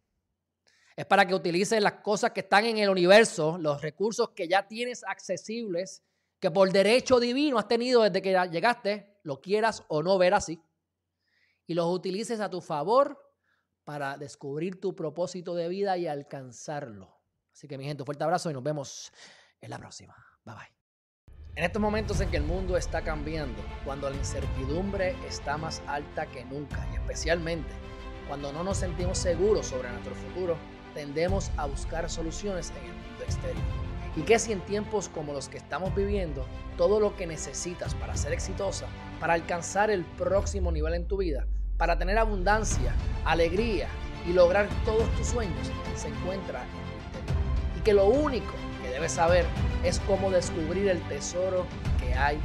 [0.97, 4.67] Es para que utilices las cosas que están en el universo, los recursos que ya
[4.67, 6.03] tienes accesibles,
[6.39, 10.63] que por derecho divino has tenido desde que llegaste, lo quieras o no ver así,
[11.67, 13.19] y los utilices a tu favor
[13.83, 17.21] para descubrir tu propósito de vida y alcanzarlo.
[17.53, 19.13] Así que mi gente, fuerte abrazo y nos vemos
[19.61, 20.15] en la próxima.
[20.45, 20.84] Bye bye.
[21.57, 26.27] En estos momentos en que el mundo está cambiando, cuando la incertidumbre está más alta
[26.27, 27.73] que nunca y especialmente
[28.27, 30.57] cuando no nos sentimos seguros sobre nuestro futuro,
[30.95, 33.63] tendemos a buscar soluciones en el mundo exterior.
[34.17, 36.45] Y que si en tiempos como los que estamos viviendo,
[36.77, 38.87] todo lo que necesitas para ser exitosa,
[39.21, 41.47] para alcanzar el próximo nivel en tu vida,
[41.77, 42.93] para tener abundancia,
[43.25, 43.87] alegría
[44.29, 47.79] y lograr todos tus sueños, se encuentra en el interior.
[47.79, 48.55] Y que lo único
[48.95, 49.47] debes saber
[49.85, 51.67] es cómo descubrir el tesoro
[52.01, 52.39] que hay.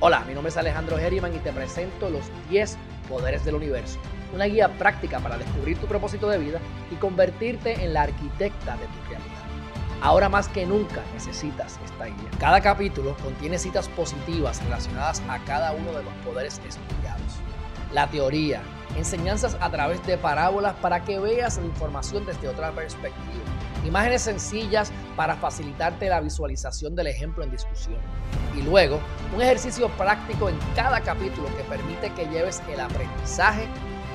[0.00, 2.76] Hola, mi nombre es Alejandro Herriman y te presento los 10
[3.08, 3.98] poderes del universo.
[4.34, 8.86] Una guía práctica para descubrir tu propósito de vida y convertirte en la arquitecta de
[8.86, 9.40] tu realidad.
[10.02, 12.30] Ahora más que nunca necesitas esta guía.
[12.38, 17.40] Cada capítulo contiene citas positivas relacionadas a cada uno de los poderes estudiados.
[17.92, 18.62] La teoría,
[18.96, 23.44] enseñanzas a través de parábolas para que veas la información desde otra perspectiva
[23.84, 27.98] Imágenes sencillas para facilitarte la visualización del ejemplo en discusión.
[28.56, 29.00] Y luego,
[29.34, 33.66] un ejercicio práctico en cada capítulo que permite que lleves el aprendizaje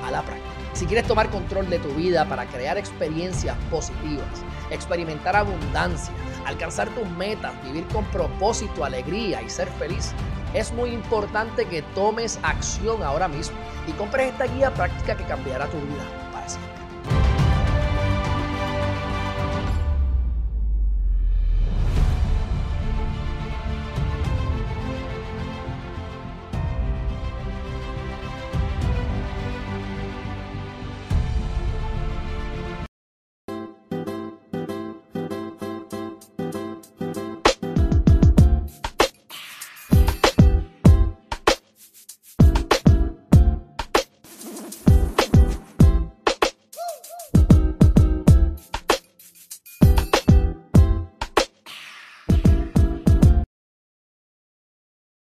[0.04, 0.56] a la práctica.
[0.72, 4.26] Si quieres tomar control de tu vida para crear experiencias positivas,
[4.70, 6.12] experimentar abundancia,
[6.44, 10.12] alcanzar tus metas, vivir con propósito, alegría y ser feliz,
[10.52, 13.56] es muy importante que tomes acción ahora mismo
[13.86, 16.75] y compres esta guía práctica que cambiará tu vida para siempre.